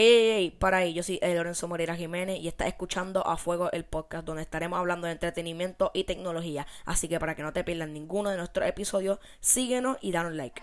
Ey, 0.00 0.30
ey, 0.30 0.50
para 0.52 0.76
ahí, 0.76 0.94
yo 0.94 1.02
soy 1.02 1.18
Lorenzo 1.20 1.66
Moreira 1.66 1.96
Jiménez 1.96 2.38
y 2.38 2.46
estás 2.46 2.68
escuchando 2.68 3.26
A 3.26 3.36
Fuego 3.36 3.68
el 3.72 3.82
podcast 3.82 4.24
donde 4.24 4.42
estaremos 4.42 4.78
hablando 4.78 5.08
de 5.08 5.14
entretenimiento 5.14 5.90
y 5.92 6.04
tecnología. 6.04 6.68
Así 6.84 7.08
que 7.08 7.18
para 7.18 7.34
que 7.34 7.42
no 7.42 7.52
te 7.52 7.64
pierdas 7.64 7.88
ninguno 7.88 8.30
de 8.30 8.36
nuestros 8.36 8.68
episodios, 8.68 9.18
síguenos 9.40 9.96
y 10.00 10.12
danos 10.12 10.34
like. 10.34 10.62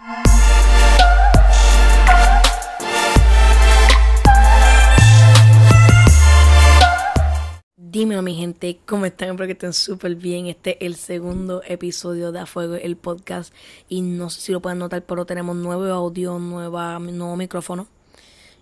Dímelo 7.75 8.21
mi 8.21 8.35
gente, 8.35 8.79
¿cómo 8.85 9.05
están? 9.05 9.31
Espero 9.31 9.47
que 9.47 9.51
estén 9.51 9.73
súper 9.73 10.15
bien. 10.15 10.47
Este 10.47 10.77
es 10.77 10.87
el 10.87 10.95
segundo 10.95 11.61
episodio 11.67 12.31
de 12.31 12.39
A 12.39 12.45
Fuego, 12.45 12.75
el 12.75 12.95
podcast. 12.95 13.53
Y 13.89 13.99
no 14.01 14.29
sé 14.29 14.39
si 14.39 14.51
lo 14.53 14.61
pueden 14.61 14.79
notar, 14.79 15.03
pero 15.03 15.25
tenemos 15.25 15.57
nuevo 15.57 15.83
audio, 15.87 16.39
nueva, 16.39 16.99
nuevo 16.99 17.35
micrófono. 17.35 17.89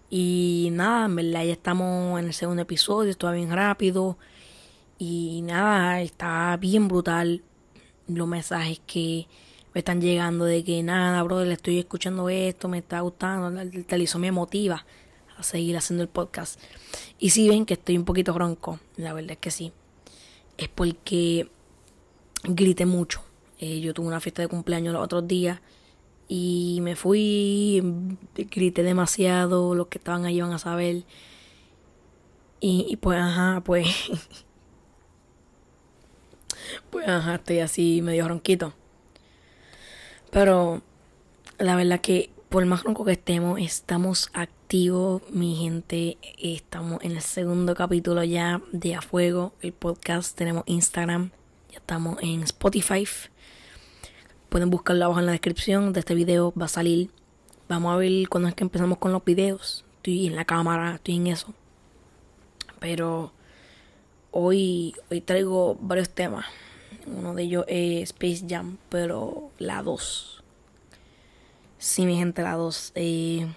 Y 0.10 0.70
nada, 0.72 1.06
en 1.06 1.16
verdad 1.16 1.44
ya 1.44 1.54
estamos 1.54 2.20
en 2.20 2.28
el 2.28 2.34
segundo 2.34 2.62
episodio, 2.62 3.10
esto 3.10 3.28
va 3.28 3.34
bien 3.34 3.52
rápido. 3.52 4.18
Y 5.00 5.42
nada, 5.44 6.02
está 6.02 6.56
bien 6.58 6.88
brutal 6.88 7.44
los 8.08 8.28
mensajes 8.28 8.82
que 8.86 9.28
me 9.74 9.80
están 9.80 10.02
llegando 10.02 10.46
de 10.46 10.64
que 10.64 10.84
nada, 10.84 11.24
brother, 11.24 11.48
le 11.48 11.54
estoy 11.54 11.80
escuchando 11.80 12.30
esto, 12.30 12.68
me 12.68 12.78
está 12.80 13.00
gustando, 13.00 13.60
el 13.60 13.86
televisor 13.86 14.22
me 14.22 14.32
motiva 14.32 14.86
a 15.38 15.44
seguir 15.44 15.76
haciendo 15.78 16.04
el 16.04 16.10
podcast. 16.10 16.60
Y 17.18 17.32
si 17.32 17.50
ven 17.50 17.66
que 17.66 17.74
estoy 17.74 17.98
un 17.98 18.06
poquito 18.06 18.38
ronco, 18.38 18.80
la 18.98 19.14
verdad 19.14 19.32
es 19.32 19.38
que 19.38 19.52
sí. 19.52 19.74
Es 20.58 20.70
porque 20.70 21.50
grité 22.44 22.86
mucho. 22.86 23.24
Eh, 23.60 23.80
yo 23.80 23.94
tuve 23.94 24.08
una 24.08 24.20
fiesta 24.20 24.42
de 24.42 24.48
cumpleaños 24.48 24.94
los 24.94 25.04
otros 25.04 25.28
días 25.28 25.60
y 26.36 26.80
me 26.82 26.96
fui, 26.96 28.08
grité 28.36 28.82
demasiado, 28.82 29.76
los 29.76 29.86
que 29.86 30.00
estaban 30.00 30.26
ahí 30.26 30.38
iban 30.38 30.52
a 30.52 30.58
saber. 30.58 31.04
Y, 32.60 32.98
pues, 32.98 33.20
ajá, 33.20 33.62
pues. 33.64 33.86
pues, 36.90 37.08
ajá, 37.08 37.36
estoy 37.36 37.60
así 37.60 38.02
medio 38.02 38.28
ronquito. 38.28 38.74
Pero 40.32 40.82
la 41.60 41.76
verdad 41.76 42.02
que 42.02 42.32
por 42.50 42.66
más 42.66 42.84
ronco 42.84 43.06
que 43.06 43.12
estemos, 43.12 43.60
estamos 43.60 44.32
activos, 44.34 45.22
mi 45.30 45.56
gente. 45.56 46.18
Estamos 46.40 47.04
en 47.04 47.12
el 47.12 47.22
segundo 47.22 47.76
capítulo 47.76 48.24
ya 48.24 48.60
de 48.72 48.96
A 48.96 49.04
Fuego, 49.04 49.54
el 49.62 49.74
podcast. 49.74 50.36
Tenemos 50.36 50.64
Instagram, 50.66 51.30
ya 51.72 51.78
estamos 51.78 52.18
en 52.24 52.42
Spotify. 52.42 53.06
Pueden 54.54 54.70
buscarlo 54.70 55.06
abajo 55.06 55.20
en 55.20 55.26
la 55.26 55.32
descripción 55.32 55.94
de 55.94 56.02
este 56.02 56.14
video, 56.14 56.54
va 56.54 56.66
a 56.66 56.68
salir. 56.68 57.10
Vamos 57.68 57.92
a 57.92 57.98
ver 57.98 58.30
cuando 58.30 58.50
es 58.50 58.54
que 58.54 58.64
empezamos 58.64 59.00
con 59.00 59.12
los 59.12 59.26
videos. 59.26 59.84
Estoy 59.96 60.28
en 60.28 60.36
la 60.36 60.46
cámara, 60.46 60.94
estoy 60.94 61.16
en 61.16 61.26
eso. 61.26 61.56
Pero 62.80 63.32
hoy, 64.30 64.94
hoy 65.10 65.22
traigo 65.22 65.76
varios 65.82 66.12
temas. 66.12 66.46
Uno 67.08 67.34
de 67.34 67.42
ellos 67.42 67.66
es 67.68 68.12
Space 68.12 68.46
Jam, 68.48 68.78
pero 68.90 69.50
la 69.58 69.82
2. 69.82 70.44
Sí, 71.80 72.06
mi 72.06 72.16
gente, 72.18 72.44
la 72.44 72.54
2. 72.54 72.92
Eh, 72.94 73.48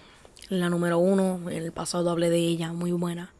la 0.49 0.67
número 0.71 0.97
1, 0.97 1.51
en 1.51 1.63
el 1.63 1.71
pasado 1.73 2.09
hablé 2.09 2.31
de 2.31 2.39
ella, 2.39 2.73
muy 2.73 2.91
buena. 2.91 3.31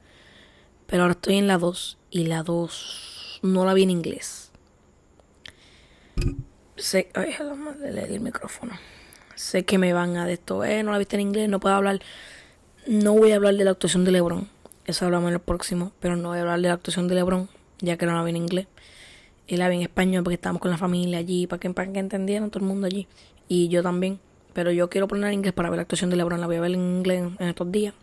Pero 0.85 1.02
ahora 1.02 1.13
estoy 1.13 1.38
en 1.38 1.47
la 1.47 1.58
2 1.58 1.97
y 2.11 2.25
la 2.25 2.44
2 2.44 3.39
no 3.41 3.66
la 3.66 3.73
vi 3.73 3.81
en 3.81 3.89
inglés. 3.89 4.47
Sé, 6.78 7.09
ay, 7.16 7.36
le 7.92 8.08
di 8.08 8.16
el 8.16 8.22
micrófono. 8.22 8.73
Sé 9.36 9.66
que 9.66 9.80
me 9.80 9.94
van 9.94 10.16
a 10.17 10.25
de 10.25 10.33
esto, 10.33 10.64
eh, 10.64 10.84
no 10.84 10.92
la 10.92 11.00
viste 11.00 11.16
en 11.16 11.22
inglés, 11.22 11.50
no 11.50 11.59
puedo 11.59 11.75
hablar. 11.75 12.02
No 12.86 13.14
voy 13.14 13.31
a 13.31 13.36
hablar 13.36 13.56
de 13.56 13.64
la 13.64 13.72
actuación 13.72 14.06
de 14.06 14.11
LeBron. 14.11 14.47
Eso 14.86 15.06
hablamos 15.06 15.30
en 15.30 15.34
el 15.36 15.39
próximo, 15.39 15.92
pero 16.00 16.16
no 16.16 16.30
voy 16.30 16.38
a 16.38 16.42
hablar 16.42 16.61
de 16.61 16.67
la 16.67 16.75
actuación 16.75 17.08
de 17.08 17.16
LeBron, 17.16 17.50
ya 17.80 17.97
que 17.97 18.06
no 18.06 18.14
la 18.14 18.23
vi 18.23 18.30
en 18.30 18.38
inglés. 18.38 18.67
Y 19.47 19.58
la 19.58 19.69
vi 19.69 19.78
en 19.78 19.81
español 19.81 20.23
porque 20.23 20.36
estábamos 20.36 20.61
con 20.61 20.69
la 20.69 20.78
familia 20.78 21.18
allí, 21.18 21.47
para 21.47 21.59
que, 21.59 21.69
para 21.72 21.91
que 21.91 22.00
entendieran 22.00 22.52
todo 22.52 22.63
el 22.63 22.68
mundo 22.68 22.85
allí. 22.85 23.07
Y 23.47 23.69
yo 23.69 23.81
también. 23.81 24.19
Pero 24.53 24.72
yo 24.72 24.90
quiero 24.90 25.07
poner 25.07 25.29
en 25.29 25.34
inglés 25.35 25.53
para 25.53 25.69
ver 25.69 25.78
la 25.78 25.81
actuación 25.81 26.09
de 26.09 26.16
LeBron. 26.16 26.40
La 26.40 26.47
voy 26.47 26.57
a 26.57 26.62
ver 26.62 26.72
en 26.72 26.79
inglés 26.79 27.23
en 27.40 27.47
estos 27.47 27.72
días. 27.72 27.96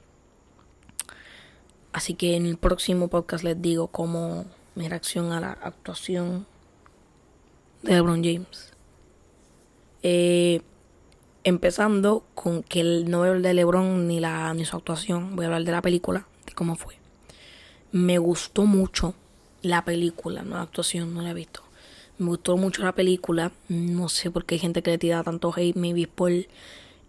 Así 1.93 2.15
que 2.15 2.35
en 2.35 2.47
el 2.47 2.57
próximo 2.57 3.07
podcast 3.07 3.45
les 3.45 3.61
digo 3.63 3.87
cómo 3.87 4.47
mi 4.75 4.89
reacción 4.89 5.33
a 5.33 5.41
la 5.41 5.53
actuación 5.53 6.47
de 7.85 7.93
LeBron 7.93 8.25
James. 8.25 8.73
Eh, 10.03 10.63
empezando 11.45 12.25
con 12.35 12.63
que 12.63 12.83
no 12.83 13.23
a 13.23 13.29
hablar 13.29 13.43
de 13.43 13.55
LeBron 13.55 14.09
ni, 14.09 14.21
la, 14.21 14.53
ni 14.55 14.65
su 14.65 14.77
actuación, 14.77 15.37
voy 15.37 15.45
a 15.45 15.49
hablar 15.49 15.65
de 15.65 15.73
la 15.73 15.83
película, 15.83 16.27
de 16.47 16.53
cómo 16.55 16.77
fue. 16.77 16.97
Me 17.93 18.19
gustó 18.19 18.65
mucho 18.65 19.15
la 19.63 19.85
película, 19.85 20.43
no 20.43 20.57
la 20.57 20.63
actuación, 20.63 21.15
no 21.15 21.23
la 21.23 21.31
he 21.31 21.35
visto. 21.35 21.63
Me 22.19 22.27
gustó 22.27 22.57
mucho 22.57 22.83
la 22.83 22.93
película, 22.93 23.53
no 23.69 24.09
sé 24.09 24.31
por 24.31 24.45
qué 24.45 24.55
hay 24.55 24.61
gente 24.61 24.83
que 24.83 24.93
le 24.93 24.99
tira 24.99 25.23
tanto 25.23 25.53
hate, 25.55 25.77
maybe 25.77 26.07
por 26.07 26.33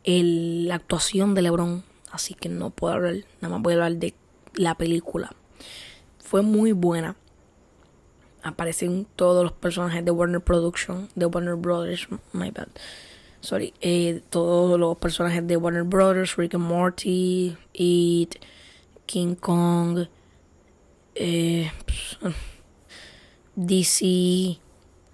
el, 0.03 0.68
la 0.68 0.75
actuación 0.75 1.35
de 1.35 1.41
LeBron, 1.41 1.84
así 2.12 2.34
que 2.34 2.50
no 2.50 2.69
puedo 2.72 2.96
hablar, 2.96 3.16
nada 3.40 3.53
más 3.53 3.62
voy 3.62 3.74
a 3.74 3.75
hablar 3.78 3.96
de 3.96 4.14
la 4.56 4.75
película. 4.75 5.34
Fue 6.19 6.41
muy 6.41 6.72
buena 6.72 7.16
aparecen 8.45 9.07
todos 9.16 9.44
los 9.44 9.51
personajes 9.51 10.06
de 10.06 10.11
Warner 10.11 10.39
Production, 10.39 11.09
de 11.16 11.25
Warner 11.25 11.56
Brothers, 11.56 12.07
my 12.31 12.51
bad. 12.51 12.67
Sorry, 13.41 13.73
eh, 13.81 14.22
todos 14.29 14.79
los 14.79 14.97
personajes 14.97 15.45
de 15.45 15.57
Warner 15.57 15.83
Brothers, 15.83 16.38
Rick 16.38 16.53
and 16.53 16.63
Morty, 16.63 17.57
It, 17.73 18.35
King 19.05 19.35
Kong, 19.35 20.07
eh, 21.16 21.72
DC, 23.55 24.59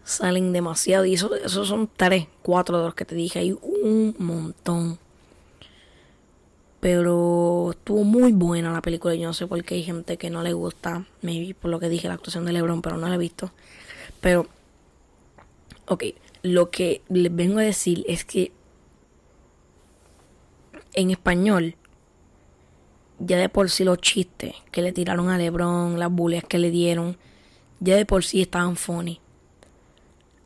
salen 0.03 0.52
demasiado. 0.52 1.06
Y 1.06 1.14
esos 1.14 1.31
eso 1.44 1.66
son 1.66 1.90
tres, 1.96 2.28
cuatro 2.41 2.78
de 2.80 2.86
los 2.86 2.96
que 2.96 3.06
te 3.06 3.16
dije. 3.16 3.40
Hay 3.40 3.53
un 3.53 4.16
montón. 4.20 5.00
Pero 6.81 7.72
estuvo 7.72 8.03
muy 8.03 8.34
buena 8.34 8.74
la 8.74 8.81
película. 8.81 9.16
Yo 9.16 9.28
no 9.28 9.34
sé 9.34 9.47
por 9.47 9.64
qué 9.64 9.75
hay 9.75 9.84
gente 9.84 10.18
que 10.18 10.30
no 10.30 10.44
le 10.44 10.52
gusta. 10.52 11.06
Maybe 11.22 11.53
por 11.53 11.72
lo 11.72 11.80
que 11.80 11.88
dije 11.88 12.09
la 12.09 12.16
actuación 12.16 12.44
de 12.44 12.52
LeBron, 12.52 12.81
pero 12.81 12.97
no 12.97 13.08
la 13.08 13.16
he 13.16 13.19
visto. 13.19 13.52
Pero, 14.19 14.47
ok, 15.88 16.03
lo 16.41 16.70
que 16.70 17.03
les 17.08 17.34
vengo 17.34 17.59
a 17.59 17.64
decir 17.64 18.03
es 18.08 18.25
que 18.25 18.52
en 20.94 21.12
español, 21.12 21.75
ya 23.20 23.38
de 23.38 23.47
por 23.47 23.70
sí 23.70 23.86
los 23.86 24.00
chistes 24.00 24.56
que 24.72 24.81
le 24.81 24.91
tiraron 24.91 25.30
a 25.30 25.38
LeBron, 25.38 25.97
las 25.97 26.12
bullies 26.12 26.44
que 26.44 26.58
le 26.58 26.72
dieron, 26.72 27.16
ya 27.80 27.96
de 27.96 28.06
por 28.06 28.25
sí 28.25 28.41
estaban 28.41 28.75
funny 28.75 29.21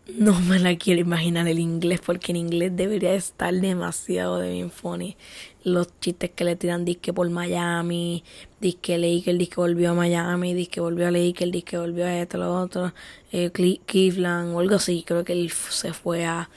no 0.08 0.40
me 0.40 0.60
la 0.60 0.76
quiero 0.78 1.02
imaginar 1.02 1.48
el 1.48 1.60
inglés 1.60 2.00
porque 2.06 2.32
en 2.32 2.36
inglés 2.38 2.72
debería 2.76 3.14
estar 3.16 3.54
demasiado 3.54 4.40
de 4.40 4.52
bien 4.52 4.72
funny. 4.72 5.18
Los 5.64 6.00
chistes 6.00 6.30
que 6.32 6.44
le 6.44 6.56
tiran 6.56 6.86
disque 6.86 7.12
por 7.12 7.28
Miami, 7.30 8.24
disque 8.60 8.98
Laker, 9.00 9.36
disque 9.38 9.56
volvió 9.56 9.92
a 9.92 9.94
Miami, 9.96 10.54
disque 10.54 10.80
volvió 10.80 11.08
a 11.08 11.12
Laker, 11.12 11.50
disque 11.50 11.78
volvió 11.78 12.06
a 12.06 12.20
esto, 12.20 12.38
lo 12.38 12.54
otro, 12.54 12.94
eh, 13.32 13.52
o 13.52 14.60
algo 14.60 14.76
así. 14.76 15.04
Creo 15.06 15.24
que 15.24 15.34
él 15.34 15.50
se 15.52 15.92
fue 15.94 16.26
a 16.26 16.50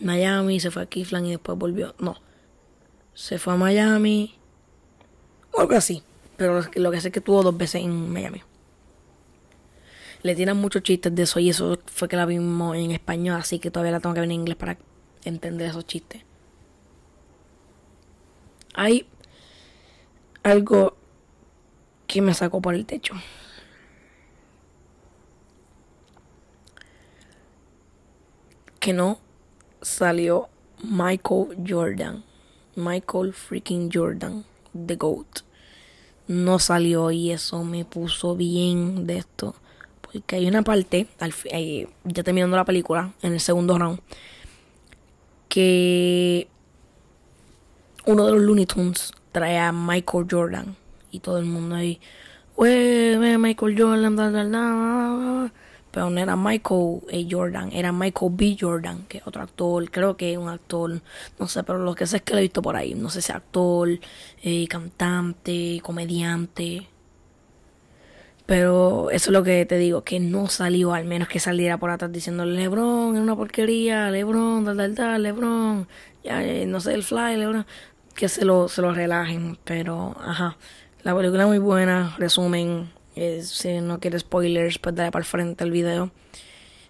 Miami, 0.00 0.58
se 0.58 0.70
fue 0.72 0.82
a 0.82 0.86
Cleveland 0.86 1.26
y 1.28 1.30
después 1.30 1.56
volvió. 1.56 1.94
No, 2.00 2.16
se 3.14 3.38
fue 3.38 3.52
a 3.52 3.56
Miami 3.56 4.34
o 5.52 5.60
algo 5.60 5.74
así. 5.74 6.02
Pero 6.36 6.62
lo 6.74 6.90
que 6.90 7.00
sé 7.00 7.08
es 7.08 7.14
que 7.14 7.20
tuvo 7.20 7.42
dos 7.42 7.56
veces 7.56 7.82
en 7.82 8.10
Miami 8.12 8.42
le 10.22 10.34
tiran 10.34 10.56
muchos 10.56 10.82
chistes 10.82 11.14
de 11.14 11.22
eso 11.22 11.38
y 11.40 11.50
eso 11.50 11.78
fue 11.86 12.08
que 12.08 12.16
la 12.16 12.26
vimos 12.26 12.76
en 12.76 12.90
español, 12.90 13.36
así 13.40 13.58
que 13.58 13.70
todavía 13.70 13.92
la 13.92 14.00
tengo 14.00 14.14
que 14.14 14.20
ver 14.20 14.28
en 14.28 14.32
inglés 14.32 14.56
para 14.56 14.78
entender 15.24 15.68
esos 15.68 15.86
chistes. 15.86 16.22
Hay 18.74 19.06
algo 20.42 20.96
que 22.06 22.22
me 22.22 22.34
sacó 22.34 22.60
por 22.60 22.74
el 22.74 22.86
techo. 22.86 23.14
Que 28.80 28.92
no 28.92 29.18
salió 29.82 30.48
Michael 30.82 31.56
Jordan. 31.66 32.24
Michael 32.76 33.32
freaking 33.32 33.90
Jordan, 33.92 34.44
The 34.72 34.94
GOAT. 34.94 35.40
No 36.28 36.58
salió 36.58 37.10
y 37.10 37.32
eso 37.32 37.64
me 37.64 37.84
puso 37.84 38.36
bien 38.36 39.06
de 39.06 39.18
esto. 39.18 39.56
Porque 40.10 40.36
hay 40.36 40.46
una 40.46 40.62
parte, 40.62 41.06
al, 41.20 41.34
eh, 41.52 41.86
ya 42.04 42.22
terminando 42.22 42.56
la 42.56 42.64
película, 42.64 43.12
en 43.22 43.34
el 43.34 43.40
segundo 43.40 43.78
round, 43.78 44.00
que 45.48 46.48
uno 48.06 48.24
de 48.24 48.32
los 48.32 48.40
Looney 48.40 48.66
Tunes 48.66 49.12
trae 49.32 49.58
a 49.58 49.70
Michael 49.70 50.26
Jordan. 50.30 50.76
Y 51.10 51.20
todo 51.20 51.38
el 51.38 51.44
mundo 51.44 51.74
ahí, 51.74 52.00
wey, 52.56 53.16
Michael 53.38 53.78
Jordan, 53.78 55.50
Pero 55.90 56.10
no 56.10 56.20
era 56.20 56.36
Michael 56.36 57.00
A. 57.12 57.28
Jordan, 57.30 57.70
era 57.72 57.92
Michael 57.92 58.32
B. 58.34 58.56
Jordan, 58.58 59.04
que 59.08 59.18
es 59.18 59.26
otro 59.26 59.42
actor, 59.42 59.90
creo 59.90 60.16
que 60.16 60.32
es 60.32 60.38
un 60.38 60.48
actor, 60.48 61.00
no 61.38 61.48
sé, 61.48 61.62
pero 61.64 61.78
lo 61.78 61.94
que 61.94 62.06
sé 62.06 62.18
es 62.18 62.22
que 62.22 62.32
lo 62.32 62.38
he 62.38 62.42
visto 62.42 62.62
por 62.62 62.76
ahí, 62.76 62.94
no 62.94 63.10
sé 63.10 63.22
si 63.22 63.32
actor, 63.32 63.88
eh, 64.42 64.66
cantante, 64.68 65.80
comediante. 65.82 66.88
Pero 68.48 69.10
eso 69.10 69.28
es 69.28 69.32
lo 69.34 69.42
que 69.42 69.66
te 69.66 69.76
digo, 69.76 70.04
que 70.04 70.20
no 70.20 70.46
salió, 70.46 70.94
al 70.94 71.04
menos 71.04 71.28
que 71.28 71.38
saliera 71.38 71.76
por 71.76 71.90
atrás 71.90 72.10
diciendo 72.10 72.46
Lebron 72.46 73.14
es 73.14 73.20
una 73.20 73.36
porquería, 73.36 74.10
Lebron, 74.10 74.64
tal, 74.64 74.74
tal, 74.78 74.94
tal, 74.94 75.22
Lebron, 75.22 75.86
ya, 76.24 76.42
eh, 76.42 76.64
no 76.64 76.80
sé, 76.80 76.94
el 76.94 77.02
fly, 77.04 77.36
Lebron, 77.36 77.66
que 78.14 78.30
se 78.30 78.46
lo, 78.46 78.68
se 78.68 78.80
lo 78.80 78.94
relajen, 78.94 79.58
pero, 79.64 80.16
ajá, 80.18 80.56
la 81.02 81.14
película 81.14 81.42
es 81.42 81.48
muy 81.50 81.58
buena, 81.58 82.16
resumen, 82.16 82.90
eh, 83.16 83.42
si 83.42 83.82
no 83.82 84.00
quieres 84.00 84.22
spoilers, 84.22 84.78
pues 84.78 84.94
dale 84.94 85.10
para 85.10 85.20
el 85.20 85.26
frente 85.26 85.62
el 85.62 85.70
video, 85.70 86.10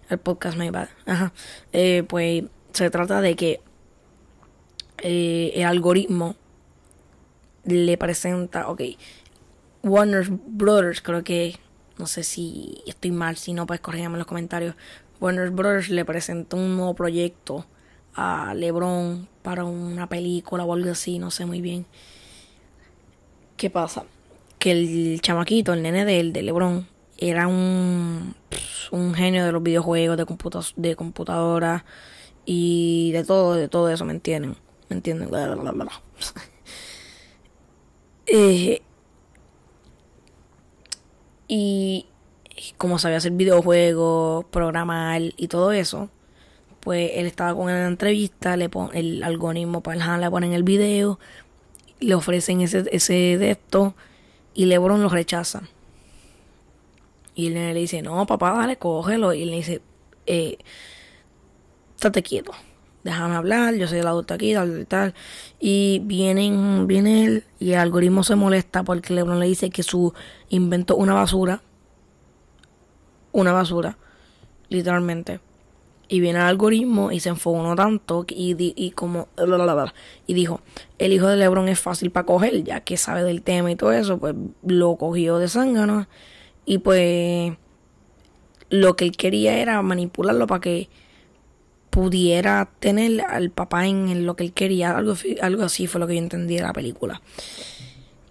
el 0.07 0.17
podcast, 0.17 0.57
my 0.57 0.69
bad, 0.69 0.87
ajá, 1.05 1.33
eh, 1.73 2.05
pues 2.07 2.45
se 2.71 2.89
trata 2.89 3.19
de 3.19 3.35
que 3.35 3.59
el 5.03 5.65
algoritmo 5.65 6.37
le 7.65 7.97
presenta, 7.97 8.69
ok, 8.69 8.81
Warner 9.83 10.27
Brothers, 10.29 11.01
creo 11.01 11.23
que, 11.23 11.57
no 11.97 12.07
sé 12.07 12.23
si 12.23 12.81
estoy 12.85 13.11
mal, 13.11 13.37
si 13.37 13.53
no, 13.53 13.65
puedes 13.65 13.81
corregirme 13.81 14.15
en 14.15 14.19
los 14.19 14.27
comentarios. 14.27 14.75
Warner 15.19 15.51
Brothers 15.51 15.89
le 15.89 16.05
presentó 16.05 16.57
un 16.57 16.75
nuevo 16.75 16.93
proyecto 16.93 17.65
a 18.15 18.53
LeBron 18.53 19.27
para 19.41 19.63
una 19.63 20.07
película 20.07 20.65
o 20.65 20.73
algo 20.73 20.91
así, 20.91 21.19
no 21.19 21.31
sé 21.31 21.45
muy 21.45 21.61
bien. 21.61 21.85
¿Qué 23.57 23.69
pasa? 23.69 24.05
Que 24.57 24.71
el 24.71 25.21
chamaquito, 25.21 25.73
el 25.73 25.81
nene 25.81 26.05
de 26.05 26.19
él, 26.19 26.33
de 26.33 26.43
LeBron, 26.43 26.87
era 27.17 27.47
un, 27.47 28.35
un 28.91 29.13
genio 29.13 29.45
de 29.45 29.51
los 29.51 29.61
videojuegos, 29.61 30.17
de, 30.17 30.25
computa 30.25 30.59
de 30.75 30.95
computadora 30.95 31.85
y 32.45 33.11
de 33.11 33.23
todo, 33.23 33.55
de 33.55 33.67
todo 33.67 33.89
eso, 33.89 34.05
¿me 34.05 34.13
entienden? 34.13 34.55
¿Me 34.89 34.95
entienden? 34.95 35.29
eh, 38.25 38.81
y 41.49 42.05
como 42.77 42.99
sabía 42.99 43.17
hacer 43.17 43.31
videojuegos, 43.31 44.45
programar 44.45 45.21
y 45.35 45.47
todo 45.47 45.71
eso, 45.71 46.09
pues 46.79 47.11
él 47.15 47.25
estaba 47.25 47.55
con 47.55 47.69
él 47.69 47.75
en 47.75 47.81
la 47.81 47.87
entrevista, 47.87 48.55
le 48.55 48.69
pone 48.69 48.99
el 48.99 49.23
algoritmo 49.23 49.81
para 49.81 50.15
el 50.15 50.21
le 50.21 50.29
ponen 50.29 50.53
el 50.53 50.63
video, 50.63 51.19
le 51.99 52.13
ofrecen 52.15 52.61
ese, 52.61 52.85
ese 52.91 53.37
de 53.37 53.51
esto 53.51 53.95
y 54.53 54.65
LeBron 54.65 55.01
lo 55.01 55.09
rechaza. 55.09 55.63
Y 57.35 57.47
él 57.47 57.53
le 57.55 57.73
dice, 57.73 58.01
no, 58.01 58.25
papá, 58.25 58.51
dale, 58.51 58.77
cógelo. 58.77 59.33
Y 59.33 59.43
él 59.43 59.51
le 59.51 59.57
dice, 59.57 59.81
eh, 60.25 60.57
estate 61.95 62.21
quieto, 62.21 62.51
déjame 63.03 63.35
hablar, 63.35 63.75
yo 63.75 63.87
soy 63.87 63.99
el 63.99 64.07
adulto 64.07 64.33
aquí, 64.33 64.53
tal, 64.53 64.85
tal. 64.87 65.13
Y 65.59 66.01
vienen, 66.03 66.87
viene 66.87 67.25
él 67.25 67.43
y 67.59 67.71
el 67.71 67.79
algoritmo 67.79 68.23
se 68.23 68.35
molesta 68.35 68.83
porque 68.83 69.13
LeBron 69.13 69.39
le 69.39 69.47
dice 69.47 69.69
que 69.69 69.83
su 69.83 70.13
invento 70.49 70.95
una 70.95 71.13
basura. 71.13 71.61
Una 73.31 73.53
basura, 73.53 73.97
literalmente. 74.69 75.39
Y 76.07 76.21
viene 76.21 76.39
el 76.39 76.45
algoritmo 76.45 77.11
y 77.11 77.19
se 77.19 77.29
enfocó 77.29 77.75
tanto 77.75 78.25
y, 78.27 78.55
y 78.75 78.91
como... 78.91 79.27
Y 80.25 80.33
dijo, 80.33 80.61
el 80.97 81.13
hijo 81.13 81.27
de 81.27 81.37
Lebron 81.37 81.69
es 81.69 81.79
fácil 81.79 82.09
para 82.09 82.25
coger, 82.25 82.63
ya 82.63 82.81
que 82.81 82.97
sabe 82.97 83.23
del 83.23 83.43
tema 83.43 83.69
y 83.71 83.75
todo 83.75 83.91
eso, 83.91 84.17
pues 84.17 84.33
lo 84.65 84.95
cogió 84.95 85.37
de 85.37 85.47
zángano. 85.47 86.07
Y 86.65 86.79
pues 86.79 87.53
lo 88.69 88.95
que 88.95 89.05
él 89.05 89.17
quería 89.17 89.59
era 89.59 89.81
manipularlo 89.83 90.47
para 90.47 90.61
que 90.61 90.89
pudiera 91.89 92.69
tener 92.79 93.21
al 93.21 93.49
papá 93.49 93.87
en 93.87 94.25
lo 94.25 94.35
que 94.35 94.43
él 94.43 94.53
quería. 94.53 94.95
Algo, 94.95 95.15
algo 95.41 95.63
así 95.63 95.87
fue 95.87 95.99
lo 95.99 96.07
que 96.07 96.15
yo 96.15 96.21
entendí 96.21 96.55
de 96.55 96.61
la 96.61 96.73
película. 96.73 97.21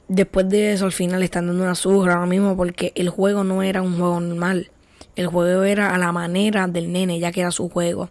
Después 0.09 0.49
de 0.49 0.73
eso, 0.73 0.87
al 0.87 0.93
final 0.93 1.23
están 1.23 1.47
dando 1.49 1.63
una 1.63 1.75
surra 1.75 2.15
ahora 2.15 2.27
mismo 2.27 2.57
porque 2.57 2.93
el 2.95 3.11
juego 3.11 3.45
no 3.45 3.63
era 3.63 3.83
un 3.83 3.99
juego 3.99 4.21
normal. 4.21 4.71
El 5.17 5.27
juego 5.27 5.65
era 5.65 5.95
a 5.95 5.99
la 5.99 6.13
manera 6.13 6.67
del 6.67 6.93
nene, 6.93 7.19
ya 7.19 7.33
que 7.33 7.41
era 7.41 7.51
su 7.51 7.69
juego. 7.69 8.09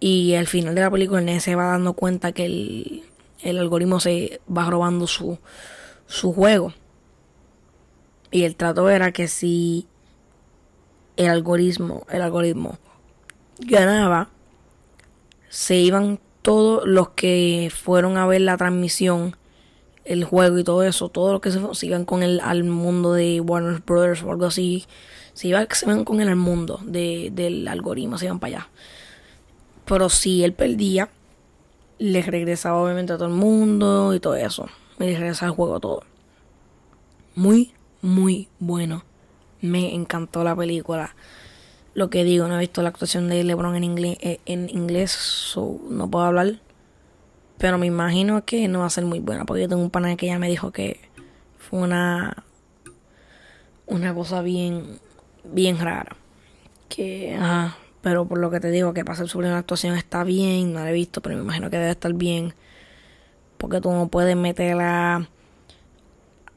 Y 0.00 0.34
al 0.34 0.46
final 0.46 0.74
de 0.74 0.80
la 0.80 0.90
película 0.90 1.20
el 1.20 1.26
nene 1.26 1.40
se 1.40 1.54
va 1.54 1.66
dando 1.66 1.92
cuenta 1.92 2.32
que 2.32 2.46
el, 2.46 3.04
el 3.42 3.58
algoritmo 3.58 4.00
se 4.00 4.40
va 4.54 4.68
robando 4.68 5.06
su, 5.06 5.38
su 6.06 6.32
juego. 6.32 6.72
Y 8.30 8.42
el 8.42 8.56
trato 8.56 8.90
era 8.90 9.12
que 9.12 9.28
si 9.28 9.86
el 11.16 11.28
algoritmo, 11.28 12.06
el 12.10 12.22
algoritmo 12.22 12.78
ganaba, 13.60 14.30
se 15.54 15.76
iban 15.76 16.18
todos 16.42 16.84
los 16.84 17.10
que 17.10 17.70
fueron 17.72 18.16
a 18.16 18.26
ver 18.26 18.40
la 18.40 18.56
transmisión, 18.56 19.36
el 20.04 20.24
juego 20.24 20.58
y 20.58 20.64
todo 20.64 20.82
eso, 20.82 21.10
todos 21.10 21.30
los 21.30 21.40
que 21.40 21.52
se, 21.52 21.86
iban 21.86 22.04
con 22.04 22.24
él 22.24 22.40
al 22.42 22.64
mundo 22.64 23.12
de 23.12 23.40
Warner 23.40 23.80
Brothers 23.86 24.24
o 24.24 24.32
algo 24.32 24.46
así, 24.46 24.84
se 25.32 25.46
iban, 25.46 25.68
se 25.70 25.86
iban 25.86 26.04
con 26.04 26.20
él 26.20 26.28
al 26.28 26.34
mundo 26.34 26.80
del 26.82 27.68
algoritmo, 27.68 28.18
se 28.18 28.24
iban 28.24 28.40
para 28.40 28.56
allá. 28.56 28.68
Pero 29.84 30.08
si 30.08 30.42
él 30.42 30.54
perdía, 30.54 31.08
le 31.98 32.20
regresaba 32.22 32.82
obviamente 32.82 33.12
a 33.12 33.16
todo 33.16 33.28
el 33.28 33.34
mundo 33.34 34.12
y 34.12 34.18
todo 34.18 34.34
eso. 34.34 34.68
Me 34.98 35.06
regresaba 35.06 35.50
al 35.50 35.56
juego 35.56 35.78
todo. 35.78 36.02
Muy, 37.36 37.74
muy 38.02 38.48
bueno. 38.58 39.04
Me 39.60 39.94
encantó 39.94 40.42
la 40.42 40.56
película 40.56 41.14
lo 41.94 42.10
que 42.10 42.24
digo, 42.24 42.48
no 42.48 42.56
he 42.56 42.60
visto 42.60 42.82
la 42.82 42.88
actuación 42.88 43.28
de 43.28 43.44
LeBron 43.44 43.76
en 43.76 43.84
inglés, 43.84 44.18
eh, 44.20 44.40
en 44.46 44.68
inglés 44.68 45.54
no 45.88 46.10
puedo 46.10 46.24
hablar. 46.24 46.60
Pero 47.58 47.78
me 47.78 47.86
imagino 47.86 48.44
que 48.44 48.66
no 48.68 48.80
va 48.80 48.86
a 48.86 48.90
ser 48.90 49.04
muy 49.04 49.20
buena, 49.20 49.44
porque 49.44 49.62
yo 49.62 49.68
tengo 49.68 49.82
un 49.82 49.90
pana 49.90 50.16
que 50.16 50.26
ya 50.26 50.38
me 50.38 50.48
dijo 50.48 50.72
que 50.72 51.00
fue 51.56 51.80
una 51.80 52.44
una 53.86 54.14
cosa 54.14 54.42
bien 54.42 54.98
bien 55.44 55.78
rara. 55.78 56.16
Que 56.88 57.36
ajá, 57.36 57.76
pero 58.02 58.26
por 58.26 58.38
lo 58.38 58.50
que 58.50 58.60
te 58.60 58.70
digo 58.70 58.92
que 58.92 59.04
para 59.04 59.16
ser 59.16 59.28
sobre 59.28 59.48
una 59.48 59.58
actuación 59.58 59.96
está 59.96 60.24
bien, 60.24 60.72
no 60.72 60.80
la 60.80 60.90
he 60.90 60.92
visto, 60.92 61.22
pero 61.22 61.36
me 61.36 61.42
imagino 61.42 61.70
que 61.70 61.78
debe 61.78 61.92
estar 61.92 62.12
bien. 62.12 62.54
Porque 63.56 63.80
tú 63.80 63.92
no 63.92 64.08
puedes 64.08 64.36
a, 64.78 65.26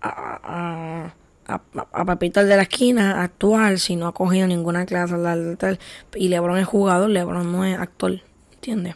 a, 0.01 1.13
Papito 1.47 2.41
el 2.41 2.49
de 2.49 2.57
la 2.57 2.63
esquina 2.63 3.23
actual 3.23 3.79
si 3.79 3.95
no 3.95 4.07
ha 4.07 4.13
cogido 4.13 4.47
ninguna 4.47 4.85
clase 4.85 5.15
y 6.15 6.27
Lebron 6.27 6.57
es 6.57 6.67
jugador, 6.67 7.09
Lebron 7.09 7.51
no 7.51 7.63
es 7.63 7.79
actor, 7.79 8.19
¿entiendes? 8.53 8.95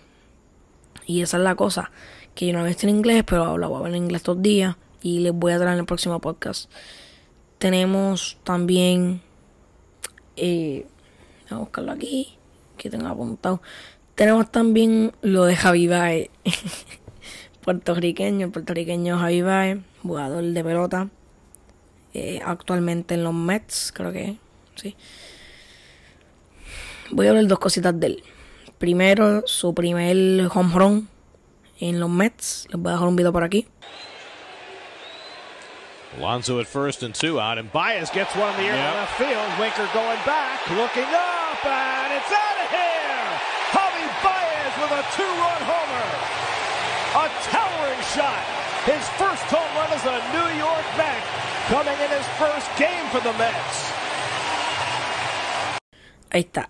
Y 1.06 1.22
esa 1.22 1.38
es 1.38 1.44
la 1.44 1.56
cosa, 1.56 1.92
que 2.36 2.48
yo 2.48 2.54
no 2.54 2.66
he 2.66 2.68
visto 2.68 2.86
en 2.88 2.96
inglés, 2.96 3.24
pero 3.26 3.58
lo 3.58 3.70
voy 3.70 3.86
a 3.86 3.90
en 3.90 3.96
inglés 3.96 4.20
estos 4.20 4.42
días 4.42 4.76
y 5.02 5.20
les 5.20 5.32
voy 5.32 5.54
a 5.54 5.58
traer 5.58 5.74
en 5.74 5.80
el 5.80 5.86
próximo 5.86 6.20
podcast. 6.20 6.70
Tenemos 7.58 8.38
también, 8.44 9.22
eh, 10.36 10.86
voy 11.50 11.58
a 11.58 11.60
buscarlo 11.60 11.92
aquí, 11.94 12.38
que 12.78 12.90
tengo 12.90 13.08
apuntado. 13.08 13.62
Tenemos 14.16 14.52
también 14.52 15.14
lo 15.22 15.46
de 15.46 15.56
Javi 15.56 15.88
Baez, 15.88 16.30
puertorriqueño, 17.64 18.48
el 18.48 18.52
puertorriqueño 18.52 19.18
Javi 19.18 19.42
Baez, 19.42 19.80
jugador 20.04 20.44
de 20.44 20.64
pelota 20.66 21.10
eh, 22.14 22.42
actualmente 22.46 23.14
en 23.14 23.24
los 23.24 23.34
Mets, 23.34 23.92
creo 23.94 24.12
que 24.12 24.38
sí. 24.76 24.96
Voy 27.12 27.28
a 27.28 27.30
hablar 27.30 27.48
dos 27.48 27.60
cositas 27.60 27.98
de 28.00 28.08
él. 28.08 28.24
Primero, 28.78 29.44
su 29.46 29.74
primer 29.74 30.48
home 30.54 30.74
run 30.74 31.10
en 31.80 32.00
los 32.00 32.10
Mets. 32.10 32.68
Les 32.70 32.82
voy 32.82 32.90
a 32.90 32.94
dejar 32.94 33.08
un 33.08 33.16
video 33.16 33.32
por 33.32 33.44
aquí. 33.44 33.68
Alonso 36.18 36.60
at 36.60 36.68
first 36.68 37.04
and 37.04 37.16
two 37.16 37.40
out, 37.40 37.58
and 37.58 37.72
Baez 37.72 38.10
gets 38.12 38.36
one 38.36 38.52
in 38.56 38.58
the 38.58 38.68
air 38.68 38.76
yep. 38.76 38.96
left 38.96 39.16
field. 39.18 39.52
Winker 39.58 39.88
going 39.94 40.20
back, 40.28 40.60
looking 40.72 41.08
up, 41.08 41.64
and 41.64 42.12
it's 42.12 42.32
out 42.32 42.58
of 42.60 42.68
here. 42.68 43.24
Javi 43.72 44.06
Baez 44.20 44.74
with 44.76 44.92
a 44.92 45.04
two-run 45.16 45.62
homer. 45.64 46.08
A 47.16 47.28
towering 47.48 48.04
shot. 48.12 48.44
His 48.84 49.08
first 49.16 49.44
home 49.48 49.72
run 49.80 49.92
as 49.96 50.04
a 50.04 50.20
New 50.36 50.60
York 50.60 50.86
Met 50.98 51.51
coming 51.72 52.00
in 52.04 52.12
his 52.12 52.28
first 52.38 52.68
game 52.78 53.08
for 53.12 53.22
the 53.22 53.32
Mets. 53.40 53.94
Ahí 56.30 56.42
está. 56.42 56.70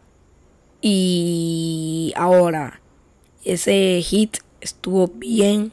Y 0.80 2.14
ahora, 2.16 2.82
ese 3.44 4.00
hit 4.04 4.38
estuvo 4.62 5.08
bien, 5.08 5.72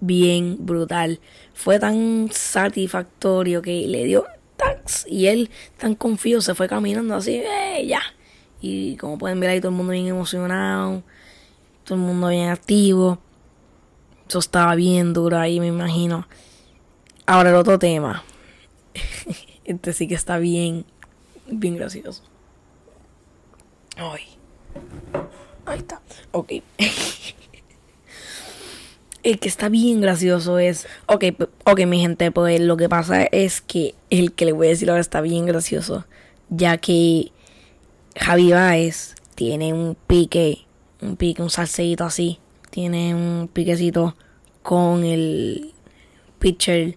bien 0.00 0.58
brutal. 0.60 1.20
Fue 1.54 1.78
tan 1.78 2.28
satisfactorio 2.30 3.62
que 3.62 3.86
le 3.86 4.04
dio 4.04 4.26
tax 4.58 5.06
y 5.08 5.28
él 5.28 5.50
tan 5.78 5.94
confío 5.94 6.42
se 6.42 6.54
fue 6.54 6.68
caminando 6.68 7.14
así, 7.14 7.36
eh, 7.36 7.86
ya. 7.86 8.02
Y 8.60 8.96
como 8.96 9.16
pueden 9.16 9.40
ver 9.40 9.50
ahí 9.50 9.60
todo 9.60 9.70
el 9.70 9.76
mundo 9.76 9.92
bien 9.92 10.06
emocionado, 10.06 11.02
todo 11.84 11.94
el 11.94 12.04
mundo 12.04 12.28
bien 12.28 12.50
activo. 12.50 13.18
Eso 14.28 14.38
estaba 14.38 14.74
bien 14.74 15.14
duro 15.14 15.38
ahí, 15.38 15.60
me 15.60 15.68
imagino. 15.68 16.28
Ahora 17.24 17.48
el 17.48 17.56
otro 17.56 17.78
tema. 17.78 18.22
este 19.64 19.92
sí 19.92 20.08
que 20.08 20.14
está 20.14 20.38
bien, 20.38 20.84
bien 21.46 21.76
gracioso. 21.76 22.22
Ay. 23.96 24.22
Ahí 25.64 25.78
está. 25.78 26.00
Ok. 26.32 26.52
el 29.22 29.38
que 29.40 29.48
está 29.48 29.68
bien 29.68 30.00
gracioso 30.00 30.58
es. 30.58 30.86
Ok, 31.06 31.24
ok, 31.64 31.80
mi 31.86 32.00
gente, 32.00 32.30
pues 32.30 32.60
lo 32.60 32.76
que 32.76 32.88
pasa 32.88 33.24
es 33.24 33.60
que 33.60 33.94
el 34.10 34.32
que 34.32 34.44
le 34.44 34.52
voy 34.52 34.68
a 34.68 34.70
decir 34.70 34.88
ahora 34.88 35.00
está 35.00 35.20
bien 35.20 35.46
gracioso. 35.46 36.06
Ya 36.48 36.78
que 36.78 37.32
Javi 38.16 38.52
Baez 38.52 39.16
tiene 39.34 39.72
un 39.72 39.96
pique, 40.06 40.66
un 41.00 41.16
pique, 41.16 41.42
un 41.42 41.50
salseíto 41.50 42.04
así. 42.04 42.38
Tiene 42.70 43.14
un 43.14 43.48
piquecito 43.52 44.14
con 44.62 45.04
el 45.04 45.72
pitcher 46.38 46.96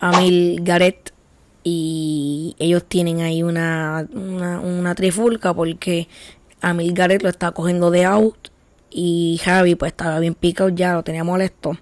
Amil 0.00 0.60
Garrett 0.62 1.12
y 1.64 2.56
ellos 2.58 2.84
tienen 2.86 3.20
ahí 3.20 3.42
una, 3.42 4.06
una, 4.12 4.94
trifulca 4.94 5.52
porque 5.52 6.08
Amil 6.60 6.94
Garrett 6.94 7.22
lo 7.22 7.28
está 7.28 7.50
cogiendo 7.50 7.90
de 7.90 8.04
out 8.04 8.48
y 8.90 9.40
Javi 9.44 9.74
pues 9.74 9.92
estaba 9.92 10.18
bien 10.18 10.34
picado 10.34 10.70
ya, 10.70 10.94
lo 10.94 11.02
tenía 11.02 11.24
molesto. 11.24 11.76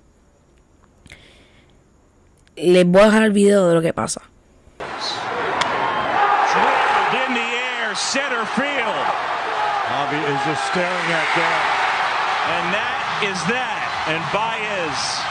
Les 2.56 2.86
voy 2.86 3.02
a 3.02 3.06
dejar 3.06 3.22
el 3.24 3.32
video 3.32 3.68
de 3.68 3.74
lo 3.74 3.82
que 3.82 3.92
pasa. 3.92 4.22
Javi 10.06 10.18
is 10.18 10.40
just 10.44 10.62
staring 10.70 11.10
at 11.10 11.28
that. 11.34 11.62
And 12.46 12.64
that 12.74 13.00
is 13.26 13.38
that. 13.50 13.82
And 14.06 14.22
Baez 14.30 15.25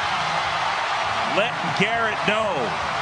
let 1.35 1.53
Garrett 1.79 2.17
know 2.27 2.95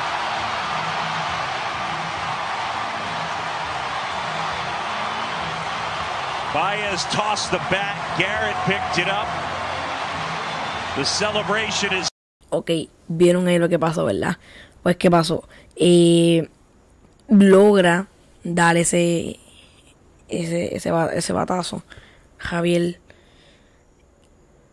Baez 6.53 7.03
tossed 7.05 7.49
the 7.49 7.57
bat. 7.71 7.97
Garrett 8.19 8.55
picked 8.67 8.99
it 8.99 9.07
up. 9.07 9.27
The 10.95 11.03
celebration 11.03 11.91
is. 11.93 12.09
Ok, 12.51 12.69
vieron 13.07 13.47
ahí 13.47 13.57
lo 13.57 13.67
que 13.67 13.79
pasó, 13.79 14.05
¿verdad? 14.05 14.37
Pues, 14.83 14.97
¿qué 14.97 15.09
pasó? 15.09 15.47
Eh, 15.75 16.47
logra 17.27 18.05
dar 18.43 18.77
ese, 18.77 19.39
ese, 20.29 20.75
ese, 20.75 20.91
ese 21.15 21.33
batazo. 21.33 21.81
Javier. 22.37 22.99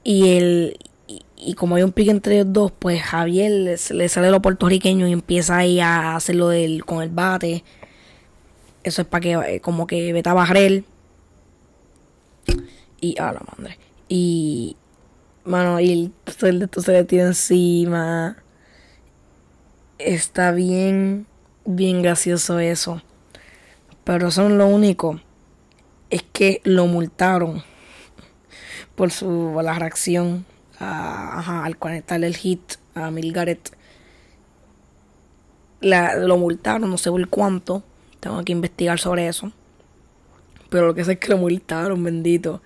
Y 0.04 0.36
el. 0.36 0.89
Y, 1.42 1.54
como 1.54 1.76
hay 1.76 1.82
un 1.82 1.92
pique 1.92 2.10
entre 2.10 2.34
ellos 2.34 2.52
dos, 2.52 2.72
pues 2.72 3.02
Javier 3.02 3.50
le, 3.50 3.76
le 3.94 4.08
sale 4.08 4.30
lo 4.30 4.42
puertorriqueño 4.42 5.08
y 5.08 5.12
empieza 5.12 5.56
ahí 5.56 5.80
a 5.80 6.14
hacerlo 6.14 6.48
del, 6.48 6.84
con 6.84 7.02
el 7.02 7.08
bate. 7.08 7.64
Eso 8.82 9.02
es 9.02 9.08
para 9.08 9.20
que, 9.22 9.32
eh, 9.32 9.60
como 9.60 9.86
que 9.86 10.12
vete 10.12 10.28
a 10.28 10.34
barrer 10.34 10.84
y 13.00 13.18
a 13.18 13.32
la 13.32 13.40
madre. 13.56 13.78
Y, 14.08 14.76
mano, 15.44 15.80
y 15.80 16.12
el 16.42 16.60
de 16.60 16.68
se 16.82 16.92
le 16.92 17.04
tira 17.04 17.24
encima. 17.24 18.36
Está 19.98 20.52
bien, 20.52 21.26
bien 21.64 22.02
gracioso 22.02 22.58
eso. 22.58 23.02
Pero 24.04 24.30
son 24.30 24.58
lo 24.58 24.66
único. 24.66 25.20
Es 26.10 26.22
que 26.22 26.60
lo 26.64 26.86
multaron 26.86 27.62
por 28.94 29.10
su 29.10 29.58
la 29.62 29.78
reacción 29.78 30.44
al 30.80 31.76
conectarle 31.76 32.26
el 32.26 32.36
hit 32.36 32.74
a 32.94 33.10
Milgaret. 33.10 33.76
La, 35.80 36.16
lo 36.16 36.36
multaron, 36.36 36.90
no 36.90 36.98
sé 36.98 37.10
por 37.10 37.28
cuánto. 37.28 37.82
Tengo 38.18 38.42
que 38.44 38.52
investigar 38.52 38.98
sobre 38.98 39.28
eso. 39.28 39.52
Pero 40.68 40.86
lo 40.86 40.94
que 40.94 41.04
sé 41.04 41.12
es 41.12 41.18
que 41.18 41.28
lo 41.28 41.38
multaron, 41.38 42.02
bendito. 42.02 42.62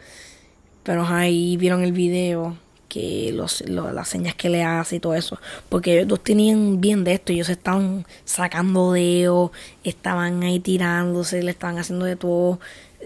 Pero 0.83 1.07
ahí 1.07 1.57
vieron 1.57 1.83
el 1.83 1.93
video, 1.93 2.57
que 2.89 3.33
los, 3.33 3.63
las 3.69 4.09
señas 4.09 4.35
que 4.35 4.51
le 4.51 4.63
hace 4.63 4.97
y 4.97 5.01
todo 5.01 5.15
eso. 5.15 5.39
Porque 5.69 5.95
ellos 5.95 6.09
dos 6.09 6.23
tenían 6.23 6.81
bien 6.81 7.03
de 7.05 7.15
esto, 7.15 7.33
ellos 7.33 7.49
estaban 7.49 8.07
sacando 8.25 8.93
dedos, 8.93 9.51
estaban 9.83 10.43
ahí 10.43 10.61
tirándose, 10.61 11.43
le 11.43 11.51
estaban 11.51 11.79
haciendo 11.79 12.05
de 12.05 12.17
todo. 12.17 12.61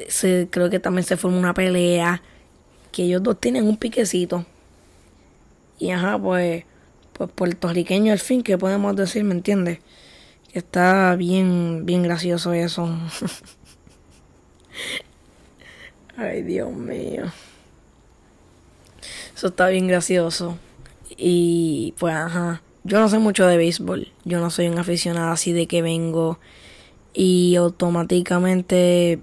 Se, 0.09 0.49
creo 0.51 0.69
que 0.71 0.81
también 0.81 1.05
se 1.05 1.17
formó 1.17 1.39
una 1.39 1.55
pelea. 1.55 2.23
Que 2.93 3.05
ellos 3.05 3.23
dos 3.23 3.39
tienen 3.39 3.67
un 3.67 3.77
piquecito. 3.77 4.45
Y 5.79 5.91
ajá, 5.91 6.19
pues, 6.19 6.65
pues 7.13 7.31
puertorriqueño 7.31 8.13
al 8.13 8.19
fin, 8.19 8.43
que 8.43 8.59
podemos 8.59 8.97
decir, 8.97 9.25
¿me 9.25 9.35
entiendes? 9.35 9.79
Que 10.53 10.59
está 10.59 11.15
bien, 11.17 11.85
bien 11.85 12.03
gracioso 12.03 12.53
eso. 12.53 12.89
Ay, 16.17 16.43
Dios 16.43 16.73
mío. 16.73 17.27
Eso 19.35 19.49
está 19.49 19.69
bien 19.69 19.87
gracioso. 19.87 20.59
Y 21.17 21.95
pues, 21.99 22.15
ajá. 22.15 22.63
Yo 22.85 22.99
no 23.01 23.09
sé 23.09 23.19
mucho 23.19 23.47
de 23.47 23.57
béisbol. 23.57 24.09
Yo 24.25 24.41
no 24.41 24.51
soy 24.51 24.69
un 24.69 24.79
aficionado 24.79 25.31
así 25.31 25.53
de 25.53 25.67
que 25.67 25.83
vengo 25.83 26.39
y 27.13 27.57
automáticamente 27.57 29.21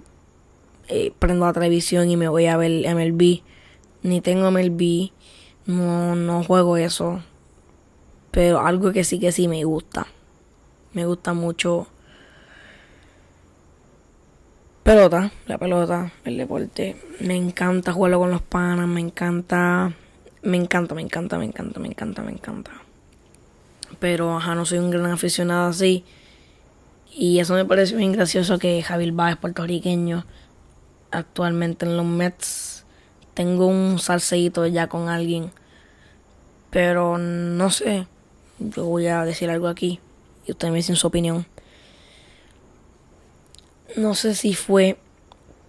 eh, 0.88 1.14
prendo 1.18 1.46
la 1.46 1.54
televisión 1.54 2.10
y 2.10 2.18
me 2.18 2.28
voy 2.28 2.46
a 2.46 2.58
ver 2.58 2.86
MLB. 2.94 3.42
Ni 4.04 4.22
tengo 4.22 4.52
MLB. 4.52 5.12
No, 5.66 6.16
no 6.16 6.44
juego 6.44 6.78
eso. 6.78 7.22
Pero 8.32 8.60
algo 8.60 8.92
que 8.92 9.04
sí 9.04 9.20
que 9.20 9.32
sí 9.32 9.48
me 9.48 9.64
gusta. 9.64 10.08
Me 10.94 11.06
gusta 11.06 11.34
mucho 11.34 11.88
pelota, 14.86 15.32
la 15.48 15.58
pelota, 15.58 16.12
el 16.26 16.38
deporte. 16.38 16.96
Me 17.20 17.36
encanta 17.36 17.92
jugarlo 17.92 18.20
con 18.20 18.30
los 18.30 18.44
panas, 18.44 18.88
me 18.88 19.02
encanta, 19.02 19.92
me 20.44 20.58
encanta, 20.58 20.94
me 20.94 21.02
encanta, 21.02 21.40
me 21.40 21.46
encanta, 21.46 21.80
me 21.80 21.88
encanta, 21.88 22.22
me 22.22 22.32
encanta. 22.32 22.72
Pero 24.00 24.38
ajá, 24.38 24.54
no 24.54 24.64
soy 24.64 24.78
un 24.78 24.92
gran 24.92 25.08
aficionado 25.08 25.70
así. 25.70 26.06
Y 27.12 27.40
eso 27.40 27.56
me 27.56 27.66
parece 27.66 27.96
bien 27.96 28.12
gracioso 28.12 28.60
que 28.60 28.84
Javier 28.84 29.12
Báez, 29.14 29.38
puertorriqueño, 29.38 30.24
actualmente 31.10 31.88
en 31.88 31.98
los 31.98 32.06
Mets. 32.06 32.75
Tengo 33.36 33.68
un 33.68 34.00
salseíto 34.00 34.66
ya 34.66 34.88
con 34.88 35.08
alguien. 35.08 35.52
Pero 36.72 37.20
no 37.20 37.70
sé. 37.70 38.08
Yo 38.58 38.86
voy 38.86 39.06
a 39.06 39.24
decir 39.24 39.52
algo 39.52 39.68
aquí. 39.68 40.00
Y 40.48 40.52
ustedes 40.52 40.72
me 40.72 40.78
dicen 40.78 40.96
su 40.96 41.06
opinión 41.06 41.46
no 43.96 44.14
sé 44.14 44.36
si 44.36 44.54
fue 44.54 44.98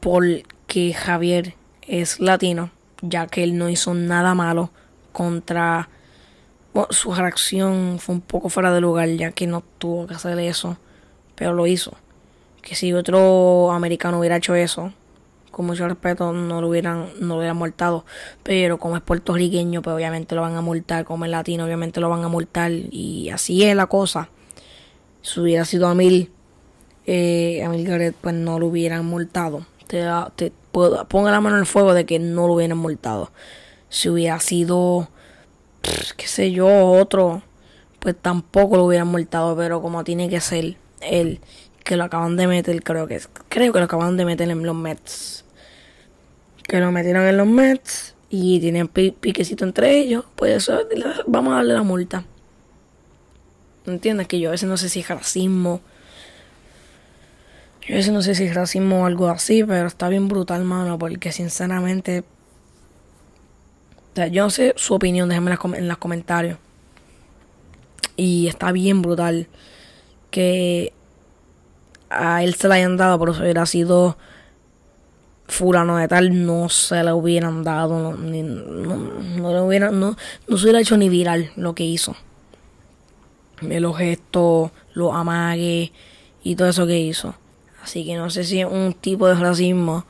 porque 0.00 0.94
Javier 0.94 1.54
es 1.82 2.20
latino, 2.20 2.70
ya 3.00 3.26
que 3.26 3.44
él 3.44 3.56
no 3.56 3.68
hizo 3.68 3.94
nada 3.94 4.34
malo 4.34 4.70
contra... 5.12 5.88
Bueno, 6.74 6.88
su 6.90 7.14
reacción 7.14 7.98
fue 7.98 8.16
un 8.16 8.20
poco 8.20 8.48
fuera 8.48 8.72
de 8.72 8.80
lugar, 8.80 9.08
ya 9.08 9.32
que 9.32 9.46
no 9.46 9.62
tuvo 9.78 10.06
que 10.06 10.14
hacer 10.14 10.38
eso, 10.38 10.76
pero 11.34 11.54
lo 11.54 11.66
hizo. 11.66 11.94
Que 12.60 12.74
si 12.74 12.92
otro 12.92 13.70
americano 13.72 14.18
hubiera 14.18 14.36
hecho 14.36 14.54
eso, 14.54 14.92
con 15.56 15.64
mucho 15.64 15.88
respeto, 15.88 16.34
no 16.34 16.60
lo 16.60 16.68
hubieran, 16.68 17.08
no 17.18 17.28
lo 17.28 17.36
hubieran 17.36 17.56
multado. 17.56 18.04
Pero 18.42 18.76
como 18.76 18.94
es 18.96 19.02
puertorriqueño, 19.02 19.80
pues 19.80 19.96
obviamente 19.96 20.34
lo 20.34 20.42
van 20.42 20.54
a 20.54 20.60
multar. 20.60 21.06
Como 21.06 21.24
es 21.24 21.30
latino, 21.30 21.64
obviamente 21.64 21.98
lo 21.98 22.10
van 22.10 22.22
a 22.22 22.28
multar. 22.28 22.70
Y 22.70 23.30
así 23.30 23.64
es 23.64 23.74
la 23.74 23.86
cosa. 23.86 24.28
Si 25.22 25.40
hubiera 25.40 25.64
sido 25.64 25.88
a 25.88 25.94
mil, 25.94 26.30
eh, 27.06 27.64
a 27.64 27.70
Garrett 27.70 28.14
pues 28.20 28.34
no 28.34 28.58
lo 28.58 28.66
hubieran 28.66 29.06
multado. 29.06 29.64
Te, 29.86 30.04
te 30.36 30.52
puedo, 30.72 31.08
ponga 31.08 31.30
la 31.30 31.40
mano 31.40 31.56
en 31.56 31.60
el 31.60 31.66
fuego 31.66 31.94
de 31.94 32.04
que 32.04 32.18
no 32.18 32.46
lo 32.46 32.52
hubieran 32.52 32.76
multado. 32.76 33.32
Si 33.88 34.10
hubiera 34.10 34.38
sido, 34.40 35.08
qué 36.18 36.26
sé 36.26 36.52
yo, 36.52 36.68
otro, 36.68 37.42
pues 37.98 38.14
tampoco 38.20 38.76
lo 38.76 38.84
hubieran 38.84 39.08
multado. 39.08 39.56
Pero 39.56 39.80
como 39.80 40.04
tiene 40.04 40.28
que 40.28 40.42
ser 40.42 40.76
él, 41.00 41.40
que 41.82 41.96
lo 41.96 42.04
acaban 42.04 42.36
de 42.36 42.46
meter, 42.46 42.82
creo 42.82 43.06
que 43.06 43.22
creo 43.48 43.72
que 43.72 43.78
lo 43.78 43.86
acaban 43.86 44.18
de 44.18 44.26
meter 44.26 44.50
en 44.50 44.62
los 44.62 44.76
Mets. 44.76 45.45
Que 46.66 46.80
lo 46.80 46.90
metieron 46.92 47.24
en 47.24 47.36
los 47.36 47.46
Mets 47.46 48.14
y 48.28 48.60
tienen 48.60 48.88
piquecito 48.88 49.64
entre 49.64 49.98
ellos, 49.98 50.24
pues 50.34 50.70
vamos 51.26 51.52
a 51.52 51.56
darle 51.56 51.74
la 51.74 51.82
multa. 51.82 52.24
¿Entiendes? 53.86 54.26
Que 54.26 54.40
yo 54.40 54.48
a 54.48 54.52
veces 54.52 54.68
no 54.68 54.76
sé 54.76 54.88
si 54.88 55.00
es 55.00 55.08
racismo 55.08 55.80
yo 57.88 58.12
no 58.12 58.20
sé 58.20 58.34
si 58.34 58.44
es 58.44 58.54
racismo 58.54 59.02
o 59.02 59.06
algo 59.06 59.28
así, 59.28 59.62
pero 59.62 59.86
está 59.86 60.08
bien 60.08 60.28
brutal, 60.28 60.64
mano, 60.64 60.98
porque 60.98 61.32
sinceramente... 61.32 62.24
Yo 64.32 64.44
no 64.44 64.50
sé 64.50 64.72
su 64.76 64.94
opinión, 64.94 65.28
déjenme 65.28 65.56
en 65.74 65.88
los 65.88 65.98
comentarios. 65.98 66.58
Y 68.16 68.48
está 68.48 68.72
bien 68.72 69.02
brutal 69.02 69.46
que 70.30 70.94
a 72.08 72.42
él 72.42 72.54
se 72.54 72.66
le 72.66 72.74
hayan 72.76 72.96
dado, 72.96 73.18
pero 73.18 73.34
si 73.34 73.42
hubiera 73.42 73.66
sido 73.66 74.16
fulano 75.48 75.96
de 75.96 76.08
tal, 76.08 76.44
no 76.44 76.68
se 76.68 77.02
le 77.02 77.12
hubieran 77.12 77.62
dado, 77.62 78.00
no, 78.00 78.16
no, 78.16 79.52
le 79.52 79.60
hubieran, 79.60 79.98
no, 80.00 80.16
no 80.48 80.56
se 80.56 80.64
hubiera 80.64 80.80
hecho 80.80 80.96
ni 80.96 81.08
viral 81.08 81.52
lo 81.56 81.74
que 81.74 81.84
hizo. 81.84 82.16
Los 83.60 83.96
gestos, 83.96 84.70
los 84.92 85.14
amagues 85.14 85.92
y 86.42 86.56
todo 86.56 86.68
eso 86.68 86.86
que 86.86 86.98
hizo. 86.98 87.34
Así 87.82 88.04
que 88.04 88.16
no 88.16 88.30
sé 88.30 88.44
si 88.44 88.60
es 88.60 88.66
un 88.66 88.94
tipo 88.94 89.28
de 89.28 89.36
racismo 89.36 90.04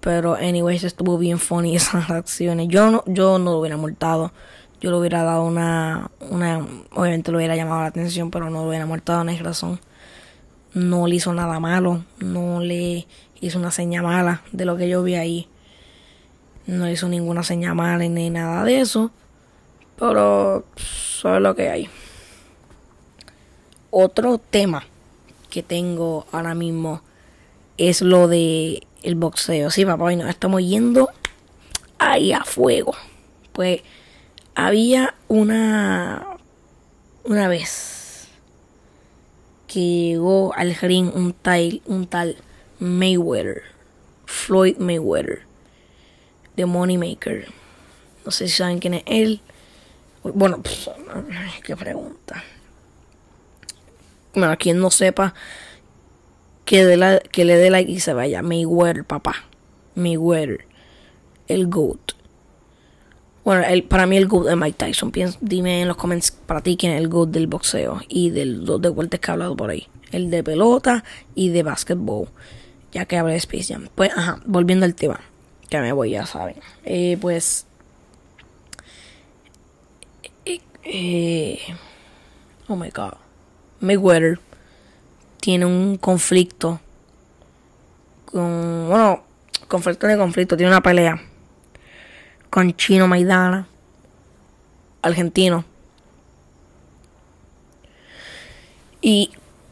Pero, 0.00 0.34
anyways, 0.34 0.84
estuvo 0.84 1.16
bien 1.16 1.38
funny 1.38 1.74
esas 1.76 2.08
reacciones. 2.08 2.68
Yo 2.68 2.90
no, 2.90 3.02
yo 3.06 3.38
no 3.38 3.52
lo 3.52 3.58
hubiera 3.60 3.76
multado. 3.76 4.32
Yo 4.80 4.90
le 4.90 4.98
hubiera 4.98 5.24
dado 5.24 5.44
una, 5.44 6.10
una. 6.20 6.64
Obviamente 6.92 7.32
lo 7.32 7.38
hubiera 7.38 7.56
llamado 7.56 7.80
la 7.80 7.88
atención, 7.88 8.30
pero 8.30 8.50
no 8.50 8.62
lo 8.62 8.68
hubiera 8.68 8.86
multado, 8.86 9.24
no 9.24 9.30
hay 9.30 9.38
razón. 9.38 9.80
No 10.74 11.06
le 11.08 11.16
hizo 11.16 11.32
nada 11.32 11.58
malo. 11.58 12.04
No 12.20 12.60
le 12.60 13.06
hizo 13.40 13.58
una 13.58 13.70
seña 13.70 14.02
mala 14.02 14.42
de 14.52 14.64
lo 14.64 14.76
que 14.76 14.88
yo 14.88 15.02
vi 15.02 15.14
ahí. 15.14 15.48
No 16.66 16.88
hizo 16.90 17.08
ninguna 17.08 17.42
seña 17.42 17.74
mala 17.74 18.06
ni 18.08 18.30
nada 18.30 18.64
de 18.64 18.80
eso. 18.80 19.10
Pero, 19.98 20.64
eso 20.76 21.36
es 21.36 21.42
lo 21.42 21.54
que 21.54 21.68
hay. 21.70 21.88
Otro 23.90 24.38
tema 24.38 24.84
que 25.50 25.62
tengo 25.62 26.26
ahora 26.30 26.54
mismo 26.54 27.02
es 27.78 28.02
lo 28.02 28.28
de 28.28 28.86
el 29.02 29.14
boxeo. 29.14 29.70
Sí, 29.70 29.84
papá, 29.84 30.12
y 30.12 30.16
nos 30.16 30.28
estamos 30.28 30.62
yendo 30.62 31.08
ahí 31.98 32.32
a 32.32 32.44
fuego. 32.44 32.94
Pues 33.52 33.80
había 34.54 35.14
una 35.28 36.26
una 37.24 37.48
vez 37.48 38.28
que 39.66 39.80
llegó 39.80 40.54
al 40.54 40.74
ring 40.74 41.10
un 41.14 41.32
tal 41.32 41.82
un 41.86 42.06
tal 42.06 42.36
Mayweather, 42.80 43.62
Floyd 44.26 44.76
Mayweather, 44.78 45.42
The 46.56 46.66
Moneymaker. 46.66 47.46
No 48.24 48.30
sé 48.30 48.48
si 48.48 48.54
saben 48.54 48.78
quién 48.78 48.94
es 48.94 49.02
él. 49.06 49.40
Bueno, 50.22 50.60
pues, 50.62 50.90
qué 51.64 51.76
pregunta. 51.76 52.44
Bueno, 54.34 54.56
quien 54.58 54.78
no 54.78 54.90
sepa, 54.90 55.34
que, 56.64 56.84
le 56.84 57.56
dé 57.56 57.70
like 57.70 57.90
y 57.90 58.00
se 58.00 58.12
vaya. 58.12 58.42
Mayweather, 58.42 59.04
papá. 59.04 59.46
Mayweather. 59.94 60.66
El 61.48 61.68
GOAT. 61.68 62.12
Bueno, 63.44 63.64
el, 63.64 63.84
para 63.84 64.06
mí 64.06 64.18
el 64.18 64.28
GOAT 64.28 64.48
de 64.48 64.56
Mike 64.56 64.76
Tyson. 64.76 65.10
dime 65.40 65.80
en 65.80 65.88
los 65.88 65.96
comments 65.96 66.30
para 66.30 66.60
ti 66.60 66.76
quién 66.76 66.92
es 66.92 67.00
el 67.00 67.08
GOAT 67.08 67.30
del 67.30 67.46
boxeo 67.46 68.02
y 68.08 68.30
de 68.30 68.44
vueltas 68.90 69.20
que 69.20 69.30
he 69.30 69.32
hablado 69.32 69.56
por 69.56 69.70
ahí. 69.70 69.88
El 70.12 70.30
de 70.30 70.44
pelota 70.44 71.04
y 71.34 71.48
de 71.48 71.62
basketball. 71.62 72.28
Que 73.06 73.16
hablé 73.16 73.32
de 73.32 73.38
Space 73.38 73.72
Jam. 73.72 73.88
Pues, 73.94 74.10
ajá, 74.16 74.40
volviendo 74.44 74.84
al 74.84 74.94
tema. 74.94 75.20
Que 75.68 75.80
me 75.80 75.92
voy, 75.92 76.10
ya 76.10 76.26
saben. 76.26 76.56
Eh, 76.84 77.18
pues. 77.20 77.66
Eh, 80.44 80.60
eh, 80.84 81.58
oh 82.68 82.76
my 82.76 82.90
god. 82.90 83.14
Mayweather 83.80 84.40
tiene 85.40 85.66
un 85.66 85.96
conflicto 85.96 86.80
con, 88.24 88.88
bueno, 88.88 89.22
conflicto 89.68 90.06
de 90.06 90.18
conflicto, 90.18 90.56
tiene 90.56 90.70
una 90.70 90.82
pelea 90.82 91.20
con 92.50 92.74
Chino 92.74 93.06
Maidana, 93.06 93.68
argentino. 95.02 95.64
Y 99.00 99.30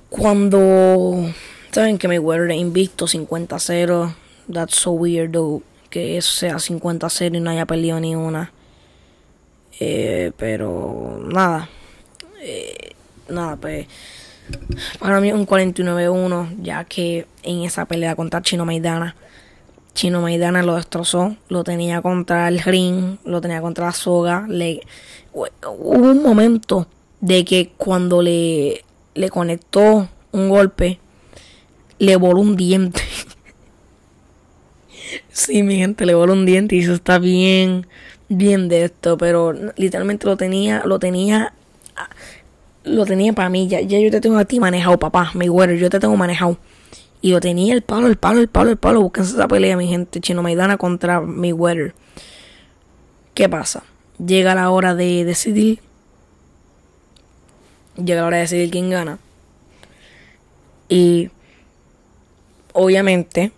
cuando 0.09 1.33
saben 1.77 1.99
que 1.99 2.09
Mayweather 2.09 2.51
es 2.53 2.57
invicto 2.57 3.07
50-0, 3.07 4.15
that's 4.51 4.77
so 4.77 4.93
weird 4.93 5.33
though, 5.33 5.63
que 5.91 6.17
eso 6.17 6.33
sea 6.33 6.55
50-0 6.55 7.37
y 7.37 7.41
no 7.41 7.51
haya 7.51 7.67
peleado 7.67 8.01
ni 8.01 8.17
una. 8.17 8.51
Eh, 9.79 10.33
pero 10.39 11.21
nada, 11.23 11.69
eh, 12.41 12.93
nada, 13.29 13.57
pues 13.57 13.87
para 14.99 15.21
mí 15.21 15.33
un 15.33 15.47
49-1, 15.47 16.63
ya 16.63 16.85
que 16.85 17.27
en 17.43 17.65
esa 17.65 17.85
pelea 17.85 18.17
contra 18.17 18.41
Chino 18.41 18.65
Maidana, 18.65 19.15
Chino 19.93 20.23
Maidana 20.23 20.63
lo 20.63 20.77
destrozó, 20.77 21.37
lo 21.51 21.63
tenía 21.63 22.01
contra 22.01 22.49
el 22.49 22.61
ring, 22.61 23.19
lo 23.27 23.43
tenía 23.43 23.61
contra 23.61 23.85
la 23.85 23.93
soga. 23.93 24.47
Le, 24.49 24.81
hubo 25.35 25.91
un 25.91 26.23
momento 26.23 26.87
de 27.21 27.45
que 27.45 27.73
cuando 27.77 28.23
le, 28.23 28.83
le 29.15 29.29
conectó 29.29 30.09
un 30.33 30.49
golpe, 30.49 31.01
le 31.99 32.17
voló 32.17 32.41
un 32.41 32.57
diente. 32.57 33.03
sí, 35.29 35.63
mi 35.63 35.77
gente, 35.77 36.07
le 36.07 36.15
voló 36.15 36.33
un 36.33 36.47
diente 36.47 36.77
y 36.77 36.81
eso 36.81 36.95
está 36.95 37.19
bien, 37.19 37.87
bien 38.29 38.69
de 38.69 38.85
esto, 38.85 39.17
pero 39.17 39.53
literalmente 39.77 40.27
lo 40.27 40.37
tenía, 40.37 40.83
lo 40.85 40.99
tenía 40.99 41.53
lo 42.87 43.05
tenía 43.05 43.33
para 43.33 43.51
mí. 43.51 43.69
Ya, 43.69 43.81
yo 43.81 44.11
te 44.11 44.21
tengo 44.21 44.39
a 44.39 44.45
ti 44.45 44.61
manejado, 44.61 44.99
papá. 44.99 45.33
Mi 45.35 45.49
güero, 45.49 45.75
yo 45.75 45.91
te 45.91 46.01
tengo 46.01 46.17
manejado. 46.17 46.59
Y 47.21 47.33
lo 47.33 47.41
tenía 47.41 47.75
el 47.75 47.83
palo, 47.83 48.07
el 48.07 48.17
palo, 48.17 48.41
el 48.41 48.49
palo, 48.49 48.71
el 48.71 48.77
palo. 48.77 49.03
Búsquense 49.03 49.33
esa 49.33 49.49
pelea, 49.49 49.77
mi 49.77 49.89
gente. 49.89 50.21
Chino 50.21 50.43
Maidana 50.43 50.79
contra 50.79 51.21
mi 51.21 51.51
güero. 51.51 51.93
¿Qué 53.35 53.49
pasa? 53.49 53.83
Llega 54.25 54.55
la 54.55 54.71
hora 54.71 54.95
de 54.95 55.25
decidir. 55.25 55.81
Llega 57.97 58.23
la 58.23 58.27
hora 58.29 58.37
de 58.37 58.43
decidir 58.43 58.71
quién 58.71 58.91
gana. 58.91 59.19
Y 60.89 61.31
obviamente 62.77 63.53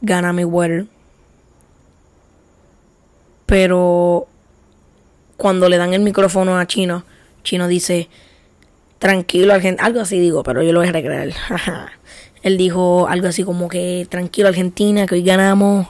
gana 0.00 0.32
mi 0.32 0.44
güero. 0.44 0.86
Pero 3.44 4.26
cuando 5.36 5.68
le 5.68 5.76
dan 5.76 5.92
el 5.94 6.00
micrófono 6.00 6.58
a 6.58 6.66
Chino, 6.66 7.04
Chino 7.42 7.68
dice, 7.68 8.08
tranquilo, 8.98 9.54
algo 9.78 10.00
así 10.00 10.18
digo, 10.18 10.42
pero 10.42 10.62
yo 10.62 10.72
lo 10.72 10.80
voy 10.80 10.88
a 10.88 10.92
recrear. 10.92 11.30
Él 12.42 12.56
dijo 12.56 13.08
algo 13.08 13.28
así 13.28 13.44
como 13.44 13.68
que 13.68 14.06
tranquilo 14.08 14.48
Argentina, 14.48 15.06
que 15.06 15.16
hoy 15.16 15.22
ganamos, 15.22 15.88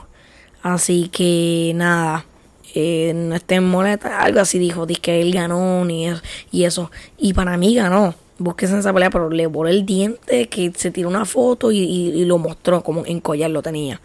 así 0.63 1.09
que 1.09 1.71
nada, 1.75 2.25
eh, 2.73 3.13
no 3.15 3.35
estén 3.35 3.63
molestos, 3.63 4.11
algo 4.11 4.39
así 4.39 4.57
dijo, 4.57 4.85
dice 4.87 5.01
que 5.01 5.21
él 5.21 5.31
ganó 5.31 5.85
y 5.87 6.63
eso, 6.63 6.89
y 7.17 7.33
para 7.33 7.57
mí 7.57 7.75
ganó. 7.75 8.15
Búsquese 8.39 8.73
en 8.73 8.79
esa 8.79 8.93
pelea, 8.93 9.09
pero 9.09 9.29
le 9.29 9.47
voló 9.47 9.69
el 9.69 9.85
diente, 9.85 10.47
que 10.47 10.71
se 10.75 10.91
tiró 10.91 11.09
una 11.09 11.25
foto 11.25 11.71
y, 11.71 12.23
lo 12.25 12.37
mostró 12.37 12.83
como 12.83 13.05
en 13.05 13.19
collar 13.19 13.49
lo 13.49 13.61
tenía. 13.61 13.99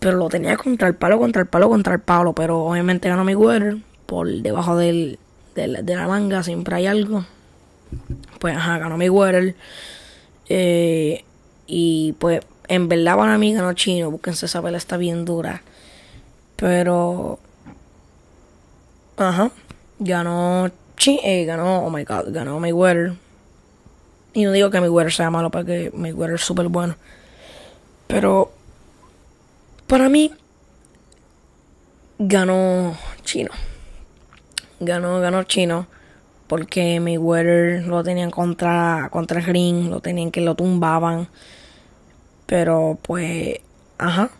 Pero 0.00 0.16
lo 0.16 0.28
tenía 0.28 0.56
contra 0.56 0.88
el 0.88 0.94
palo, 0.94 1.18
contra 1.18 1.42
el 1.42 1.48
palo, 1.48 1.68
contra 1.68 1.94
el 1.94 2.00
palo. 2.00 2.32
Pero 2.32 2.64
obviamente 2.64 3.08
ganó 3.08 3.24
mi 3.24 3.34
Mayweather. 3.34 3.78
Por 4.06 4.28
debajo 4.28 4.76
del, 4.76 5.18
de 5.54 5.94
la 5.94 6.06
manga 6.06 6.42
siempre 6.42 6.76
hay 6.76 6.86
algo. 6.86 7.24
Pues 8.38 8.56
ajá, 8.56 8.78
ganó 8.78 8.96
Mayweather. 8.96 9.54
Eh, 10.48 11.24
y 11.66 12.12
pues 12.18 12.40
en 12.68 12.88
verdad 12.88 13.16
para 13.16 13.38
mí 13.38 13.54
ganó 13.54 13.72
Chino. 13.72 14.10
Búsquense 14.10 14.46
esa 14.46 14.62
pelea, 14.62 14.78
está 14.78 14.96
bien 14.96 15.24
dura. 15.24 15.62
Pero. 16.56 17.38
Ajá. 19.16 19.50
Ganó. 19.98 20.70
Eh, 21.06 21.44
ganó. 21.44 21.86
Oh 21.86 21.90
my 21.90 22.04
god. 22.04 22.26
Ganó 22.28 22.58
Mayweather. 22.60 23.14
Y 24.34 24.44
no 24.44 24.52
digo 24.52 24.70
que 24.70 24.80
Mayweather 24.80 25.12
sea 25.12 25.30
malo, 25.30 25.50
porque 25.50 25.90
Mayweather 25.94 26.36
es 26.36 26.42
súper 26.42 26.68
bueno. 26.68 26.96
Pero. 28.06 28.52
Para 29.86 30.08
mí. 30.08 30.32
Ganó 32.18 32.96
Chino. 33.22 33.50
Ganó, 34.80 35.20
ganó 35.20 35.44
Chino 35.44 35.86
porque 36.48 36.98
Mayweather 36.98 37.86
lo 37.86 38.02
tenían 38.02 38.30
contra, 38.30 39.08
contra 39.12 39.40
ring, 39.40 39.90
lo 39.90 40.00
tenían 40.00 40.30
que 40.32 40.40
lo 40.40 40.54
tumbaban. 40.54 41.28
Pero 42.46 42.98
pues, 43.02 43.60
ajá. 43.98 44.30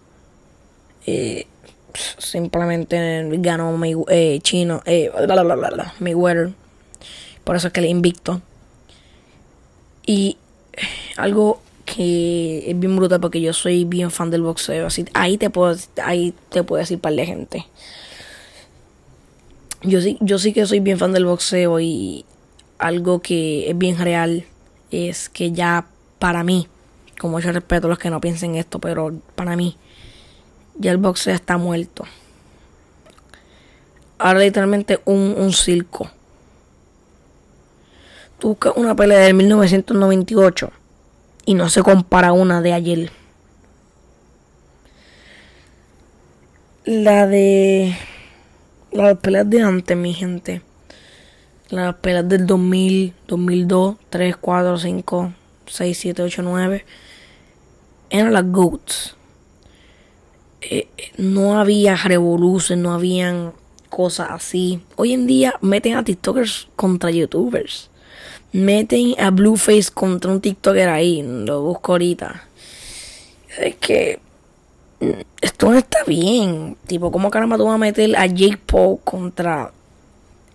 Eh, 1.07 1.47
simplemente 2.19 3.29
ganó 3.39 3.77
mi 3.77 3.95
eh, 4.09 4.39
Chino, 4.43 4.83
eh, 4.85 5.11
Mayweather. 6.01 6.53
Por 7.45 7.57
eso 7.57 7.69
es 7.69 7.73
que 7.73 7.81
le 7.81 7.89
invicto. 7.89 8.41
Y 10.07 10.37
algo 11.17 11.61
que 11.85 12.71
es 12.71 12.79
bien 12.79 12.97
brutal 12.97 13.21
porque 13.21 13.41
yo 13.41 13.53
soy 13.53 13.85
bien 13.85 14.11
fan 14.11 14.31
del 14.31 14.43
boxeo. 14.43 14.87
Así, 14.87 15.05
ahí 15.15 15.39
te 15.39 15.51
puedo, 15.51 15.77
ahí 16.03 16.35
te 16.51 16.63
puedo 16.63 16.81
decir 16.81 16.99
par 16.99 17.15
de 17.15 17.27
gente 17.27 17.67
yo 19.83 20.01
sí, 20.01 20.19
yo 20.21 20.39
sí 20.39 20.53
que 20.53 20.67
soy 20.67 20.81
bien 20.81 20.99
fan 20.99 21.13
del 21.13 21.25
boxeo 21.25 21.79
y 21.81 22.25
algo 22.79 23.21
que 23.21 23.71
es 23.71 23.79
bien 23.79 23.99
real 23.99 24.45
es 24.91 25.29
que 25.29 25.53
ya 25.53 25.87
para 26.19 26.43
mí, 26.43 26.67
con 27.21 27.31
mucho 27.31 27.53
respeto 27.53 27.87
a 27.87 27.91
los 27.91 27.99
que 27.99 28.11
no 28.11 28.21
piensen 28.21 28.57
esto, 28.57 28.79
pero 28.81 29.13
para 29.35 29.57
mí, 29.57 29.77
ya 30.79 30.91
el 30.91 30.97
boxeo 30.97 31.35
está 31.35 31.59
muerto. 31.59 32.05
Ahora 34.19 34.41
literalmente 34.41 35.01
un, 35.05 35.35
un 35.37 35.53
circo. 35.53 36.11
Tú 38.39 38.49
buscas 38.49 38.73
una 38.77 38.95
pelea 38.95 39.19
del 39.19 39.35
1998 39.35 40.71
y 41.45 41.55
no 41.55 41.69
se 41.69 41.83
compara 41.83 42.33
una 42.33 42.61
de 42.61 42.73
ayer. 42.73 43.11
La 46.85 47.27
de 47.27 47.97
las 48.93 49.19
peleas 49.19 49.51
de 49.51 49.61
antes, 49.61 49.97
mi 49.97 50.15
gente. 50.15 50.63
Las 51.69 51.97
peleas 51.97 52.29
del 52.29 52.47
2000, 52.47 53.13
2002, 53.27 53.97
3, 54.09 54.37
4, 54.37 54.79
5, 54.79 55.33
6, 55.67 55.99
7, 55.99 56.23
8, 56.23 56.43
9. 56.43 56.85
Eran 58.11 58.33
las 58.33 58.51
GOATs. 58.51 59.18
Eh, 60.61 60.89
no 61.17 61.59
había 61.61 61.97
revoluciones, 61.97 62.83
no 62.83 62.93
habían 62.93 63.53
cosas 63.89 64.29
así. 64.31 64.81
Hoy 64.97 65.13
en 65.13 65.27
día 65.27 65.55
meten 65.61 65.97
a 65.97 66.05
TikTokers 66.05 66.69
contra 66.77 67.11
YouTubers. 67.11 67.91
Meten 68.53 69.15
a 69.19 69.31
Blueface 69.31 69.91
contra 69.93 70.31
un 70.31 70.41
TikToker 70.41 70.89
ahí. 70.89 71.23
Lo 71.23 71.63
busco 71.63 71.93
ahorita. 71.93 72.45
Es 73.59 73.77
que 73.77 74.21
mm, 75.01 75.21
esto 75.41 75.71
no 75.71 75.79
está 75.79 76.05
bien. 76.05 76.77
Tipo, 76.87 77.11
¿cómo 77.11 77.31
caramba 77.31 77.57
tú 77.57 77.65
vas 77.65 77.75
a 77.75 77.79
meter 77.79 78.17
a 78.17 78.27
Jake 78.27 78.61
Paul 78.65 78.99
contra 79.05 79.73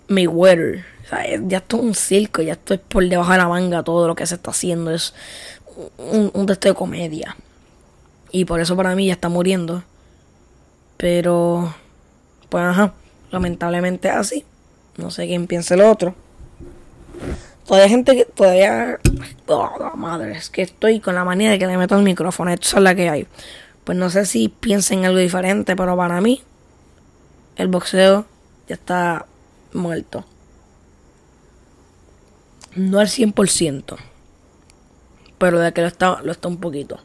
Mayweather? 0.07 0.85
O 1.05 1.09
sea, 1.09 1.25
ya 1.47 1.57
esto 1.57 1.77
es 1.77 1.83
un 1.83 1.95
circo, 1.95 2.41
ya 2.41 2.53
esto 2.53 2.73
es 2.73 2.79
por 2.79 3.07
debajo 3.07 3.31
de 3.31 3.37
la 3.37 3.47
manga 3.47 3.83
todo 3.83 4.07
lo 4.07 4.15
que 4.15 4.25
se 4.25 4.35
está 4.35 4.51
haciendo. 4.51 4.91
Es 4.91 5.13
un, 5.97 6.31
un 6.33 6.45
texto 6.45 6.69
de 6.69 6.75
comedia. 6.75 7.35
Y 8.31 8.45
por 8.45 8.59
eso 8.59 8.75
para 8.75 8.95
mí 8.95 9.07
ya 9.07 9.13
está 9.13 9.29
muriendo. 9.29 9.83
Pero, 11.03 11.75
pues 12.47 12.63
ajá, 12.63 12.93
lamentablemente 13.29 14.07
es 14.07 14.13
así. 14.15 14.45
No 14.95 15.11
sé 15.11 15.27
quién 15.27 15.47
piensa 15.47 15.73
el 15.73 15.81
otro. 15.81 16.15
Todavía 17.67 17.89
gente 17.89 18.15
que 18.15 18.23
todavía... 18.23 19.01
Oh, 19.47 19.97
madre, 19.97 20.31
es 20.37 20.49
que 20.49 20.61
estoy 20.61 21.01
con 21.01 21.15
la 21.15 21.25
manía 21.25 21.51
de 21.51 21.59
que 21.59 21.67
le 21.67 21.77
meto 21.77 21.97
el 21.97 22.03
micrófono. 22.03 22.51
Esto 22.51 22.77
es 22.77 22.83
la 22.83 22.95
que 22.95 23.09
hay. 23.09 23.27
Pues 23.83 23.97
no 23.97 24.09
sé 24.09 24.25
si 24.25 24.47
piensen 24.47 25.03
algo 25.03 25.17
diferente, 25.17 25.75
pero 25.75 25.97
para 25.97 26.21
mí 26.21 26.41
el 27.57 27.67
boxeo 27.67 28.25
ya 28.69 28.75
está 28.75 29.25
muerto. 29.73 30.23
No 32.77 32.99
al 32.99 33.07
100%, 33.07 33.97
pero 35.37 35.59
de 35.59 35.73
que 35.73 35.81
lo 35.81 35.87
está, 35.87 36.21
lo 36.23 36.31
está 36.31 36.47
un 36.47 36.61
poquito. 36.61 37.01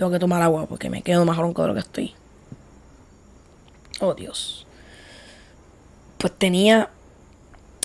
Tengo 0.00 0.12
que 0.12 0.18
tomar 0.18 0.40
agua 0.40 0.64
porque 0.64 0.88
me 0.88 1.02
quedo 1.02 1.26
más 1.26 1.36
ronco 1.36 1.60
de 1.60 1.68
lo 1.68 1.74
que 1.74 1.80
estoy. 1.80 2.14
Oh 4.00 4.14
Dios. 4.14 4.66
Pues 6.16 6.32
tenía 6.32 6.88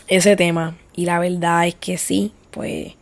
ese 0.08 0.38
tema. 0.38 0.78
Y 0.96 1.04
la 1.04 1.20
verdad 1.20 1.68
es 1.68 1.76
que 1.76 1.98
sí, 1.98 2.32
pues 2.52 2.94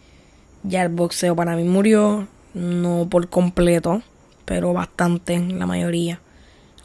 ya 0.63 0.81
el 0.81 0.89
boxeo 0.89 1.35
para 1.35 1.55
mí 1.55 1.63
murió. 1.63 2.27
No 2.55 3.07
por 3.07 3.29
completo, 3.29 4.01
pero 4.45 4.73
bastante, 4.73 5.37
la 5.37 5.67
mayoría. 5.67 6.19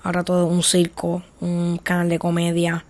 Ahora 0.03 0.23
todo 0.23 0.45
un 0.49 0.63
circo, 0.63 1.23
un 1.41 1.79
canal 1.79 2.11
de 2.11 2.19
comedia. 2.19 2.85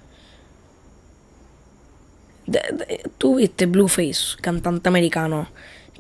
Viste 3.37 3.67
Blueface, 3.67 4.37
cantante 4.41 4.89
americano 4.89 5.47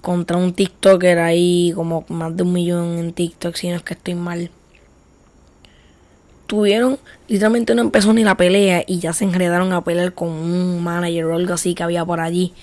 contra 0.00 0.37
un 0.37 0.52
TikToker 0.52 1.18
ahí, 1.18 1.72
como 1.74 2.04
más 2.08 2.37
de 2.37 2.42
un 2.42 2.52
millón 2.52 2.98
en 2.98 3.12
TikTok, 3.12 3.54
si 3.54 3.68
no 3.68 3.76
es 3.76 3.82
que 3.82 3.94
estoy 3.94 4.14
mal. 4.14 4.50
Tuvieron, 6.46 6.98
literalmente 7.26 7.74
no 7.74 7.82
empezó 7.82 8.12
ni 8.12 8.24
la 8.24 8.37
pelea 8.37 8.82
y 8.87 9.00
ya 9.00 9.12
se 9.12 9.24
enredaron 9.24 9.72
a 9.72 9.84
pelear 9.84 10.14
con 10.14 10.28
un 10.28 10.82
manager 10.82 11.26
o 11.26 11.37
algo 11.37 11.54
así 11.54 11.74
que 11.74 11.82
había 11.82 12.04
por 12.04 12.20
allí. 12.20 12.54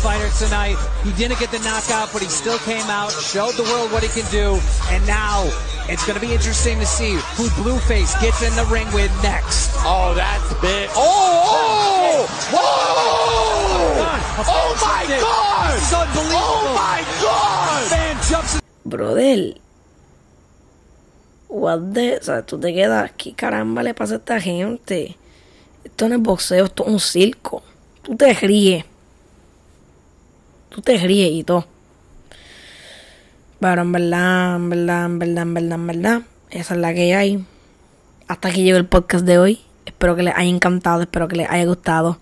fighter 0.00 0.28
tonight. 0.40 0.76
He 1.04 1.12
didn't 1.12 1.38
get 1.38 1.50
the 1.50 1.60
knockout, 1.60 2.12
but 2.12 2.22
he 2.22 2.28
still 2.28 2.58
came 2.64 2.84
out, 2.88 3.12
showed 3.12 3.54
the 3.54 3.62
world 3.64 3.92
what 3.92 4.02
he 4.02 4.08
can 4.08 4.28
do, 4.32 4.58
and 4.88 5.06
now 5.06 5.44
it's 5.88 6.04
going 6.06 6.18
to 6.18 6.24
be 6.24 6.32
interesting 6.32 6.78
to 6.80 6.86
see 6.86 7.12
who 7.36 7.48
Blueface 7.60 8.18
gets 8.20 8.42
in 8.42 8.54
the 8.56 8.64
ring 8.72 8.88
with 8.92 9.12
next. 9.22 9.70
Oh, 9.84 10.14
that's 10.16 10.52
big. 10.60 10.88
Oh, 10.96 11.44
oh, 11.52 12.26
whoa! 12.52 13.19
Oh 14.48 14.74
my 14.80 15.04
God! 15.06 15.76
Unbelievable! 15.92 16.38
Oh 16.38 16.74
my 16.74 17.00
God! 17.20 17.90
Man 17.90 18.16
jumps. 18.28 18.60
Brother. 18.84 19.54
What 21.48 21.92
the, 21.92 22.16
o 22.16 22.22
sea, 22.22 22.46
tú 22.46 22.58
te 22.58 22.72
quedas, 22.72 23.12
¿qué 23.16 23.34
caramba 23.34 23.82
le 23.82 23.92
pasa 23.92 24.14
a 24.14 24.16
esta 24.18 24.40
gente? 24.40 25.16
Esto 25.84 26.08
no 26.08 26.14
es 26.14 26.22
boxeo, 26.22 26.64
esto 26.66 26.84
es 26.84 26.92
un 26.92 27.00
circo. 27.00 27.62
Tú 28.02 28.16
te 28.16 28.32
ríes. 28.34 28.84
tú 30.70 30.80
te 30.80 30.96
ríes 30.96 31.32
y 31.32 31.44
todo. 31.44 31.66
Pero 33.58 33.82
en 33.82 33.92
verdad, 33.92 34.56
en 34.56 34.70
verdad, 34.70 35.04
en 35.04 35.18
verdad, 35.18 35.42
en 35.42 35.54
verdad, 35.54 35.74
en 35.74 35.86
verdad, 35.86 36.22
esa 36.50 36.74
es 36.74 36.80
la 36.80 36.94
que 36.94 37.14
hay. 37.14 37.44
Hasta 38.26 38.48
aquí 38.48 38.62
llegó 38.62 38.78
el 38.78 38.86
podcast 38.86 39.26
de 39.26 39.38
hoy. 39.38 39.60
Espero 39.84 40.16
que 40.16 40.22
les 40.22 40.34
haya 40.34 40.48
encantado, 40.48 41.02
espero 41.02 41.28
que 41.28 41.36
les 41.36 41.50
haya 41.50 41.66
gustado. 41.66 42.18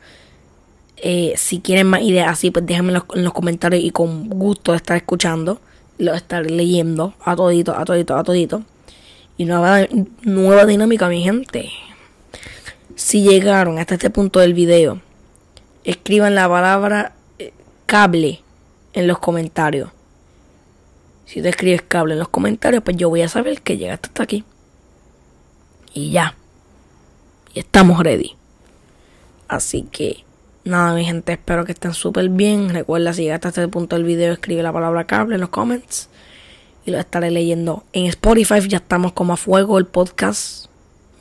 Eh, 1.00 1.34
si 1.36 1.60
quieren 1.60 1.86
más 1.86 2.02
ideas 2.02 2.28
así, 2.28 2.50
pues 2.50 2.66
déjenme 2.66 2.92
en 3.14 3.24
los, 3.24 3.32
comentarios 3.32 3.82
y 3.82 3.90
con 3.90 4.28
gusto 4.28 4.74
estar 4.74 4.96
escuchando. 4.96 5.60
Lo 5.98 6.14
estaré 6.14 6.50
leyendo 6.50 7.14
a 7.24 7.34
todito, 7.36 7.76
a 7.76 7.84
todito, 7.84 8.16
a 8.16 8.24
todito. 8.24 8.62
Y 9.36 9.44
nueva, 9.44 9.86
nueva 10.22 10.66
dinámica, 10.66 11.08
mi 11.08 11.22
gente. 11.22 11.70
Si 12.96 13.22
llegaron 13.22 13.78
hasta 13.78 13.94
este 13.94 14.10
punto 14.10 14.40
del 14.40 14.54
video, 14.54 15.00
escriban 15.84 16.34
la 16.34 16.48
palabra 16.48 17.14
cable 17.86 18.42
en 18.92 19.06
los 19.06 19.18
comentarios. 19.18 19.90
Si 21.24 21.42
te 21.42 21.48
escribes 21.48 21.82
cable 21.82 22.14
en 22.14 22.18
los 22.18 22.28
comentarios, 22.28 22.82
pues 22.82 22.96
yo 22.96 23.08
voy 23.08 23.22
a 23.22 23.28
saber 23.28 23.62
que 23.62 23.76
llegaste 23.76 24.08
hasta 24.08 24.22
aquí. 24.22 24.44
Y 25.94 26.10
ya. 26.10 26.34
Y 27.54 27.60
estamos 27.60 28.02
ready. 28.02 28.34
Así 29.46 29.82
que, 29.90 30.24
nada, 30.68 30.94
mi 30.94 31.04
gente, 31.04 31.32
espero 31.32 31.64
que 31.64 31.72
estén 31.72 31.94
súper 31.94 32.28
bien. 32.28 32.68
Recuerda, 32.70 33.12
si 33.12 33.22
llegaste 33.22 33.48
hasta 33.48 33.62
este 33.62 33.72
punto 33.72 33.96
del 33.96 34.04
video, 34.04 34.32
escribe 34.32 34.62
la 34.62 34.72
palabra 34.72 35.04
cable 35.06 35.34
en 35.34 35.40
los 35.40 35.50
comments. 35.50 36.08
Y 36.86 36.90
lo 36.90 36.98
estaré 36.98 37.30
leyendo. 37.30 37.84
En 37.92 38.06
Spotify 38.06 38.66
ya 38.68 38.78
estamos 38.78 39.12
como 39.12 39.32
a 39.32 39.36
fuego 39.36 39.78
el 39.78 39.86
podcast. 39.86 40.66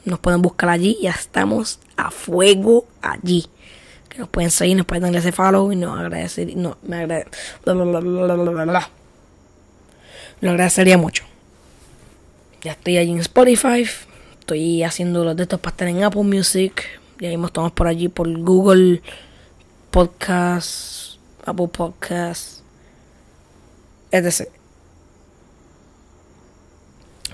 Nos 0.06 0.20
pueden 0.20 0.42
buscar 0.42 0.70
allí. 0.70 0.98
Ya 1.02 1.12
estamos 1.12 1.80
a 1.98 2.12
fuego 2.12 2.86
allí 3.02 3.50
nos 4.18 4.30
pueden 4.30 4.52
seguir, 4.52 4.76
nos 4.78 4.86
pueden 4.86 5.04
darle 5.04 5.20
ese 5.20 5.32
follow 5.32 5.72
y 5.72 5.76
nos 5.76 5.98
agradecer, 5.98 6.56
no, 6.56 6.78
me 6.84 7.08
lo 10.40 10.52
agradecería 10.52 10.98
mucho. 10.98 11.24
Ya 12.62 12.72
estoy 12.74 12.98
allí 12.98 13.12
en 13.12 13.20
Spotify, 13.20 13.86
estoy 14.40 14.84
haciendo 14.84 15.24
los 15.24 15.36
de 15.36 15.44
estos 15.44 15.60
para 15.60 15.72
estar 15.72 15.88
en 15.88 16.04
Apple 16.04 16.24
Music, 16.24 16.84
ya 17.20 17.30
mismo 17.30 17.48
estamos 17.48 17.72
por 17.72 17.88
allí 17.88 18.08
por 18.08 18.30
Google 18.40 19.02
Podcast, 19.98 21.18
Apple 21.44 21.70
Podcast, 21.70 22.62
etc. 24.12 24.48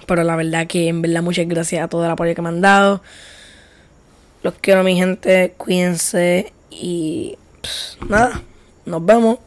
Pero 0.07 0.23
la 0.23 0.37
verdad 0.37 0.65
que 0.65 0.87
en 0.87 1.01
verdad 1.01 1.21
muchas 1.21 1.45
gracias 1.45 1.83
a 1.83 1.89
todo 1.89 2.05
el 2.05 2.11
apoyo 2.11 2.33
que 2.33 2.41
me 2.41 2.47
han 2.47 2.61
dado. 2.61 3.01
Los 4.43 4.53
quiero 4.61 4.81
mi 4.85 4.95
gente, 4.95 5.53
cuídense 5.57 6.53
y 6.71 7.37
nada, 8.07 8.41
nos 8.85 9.05
vemos. 9.05 9.39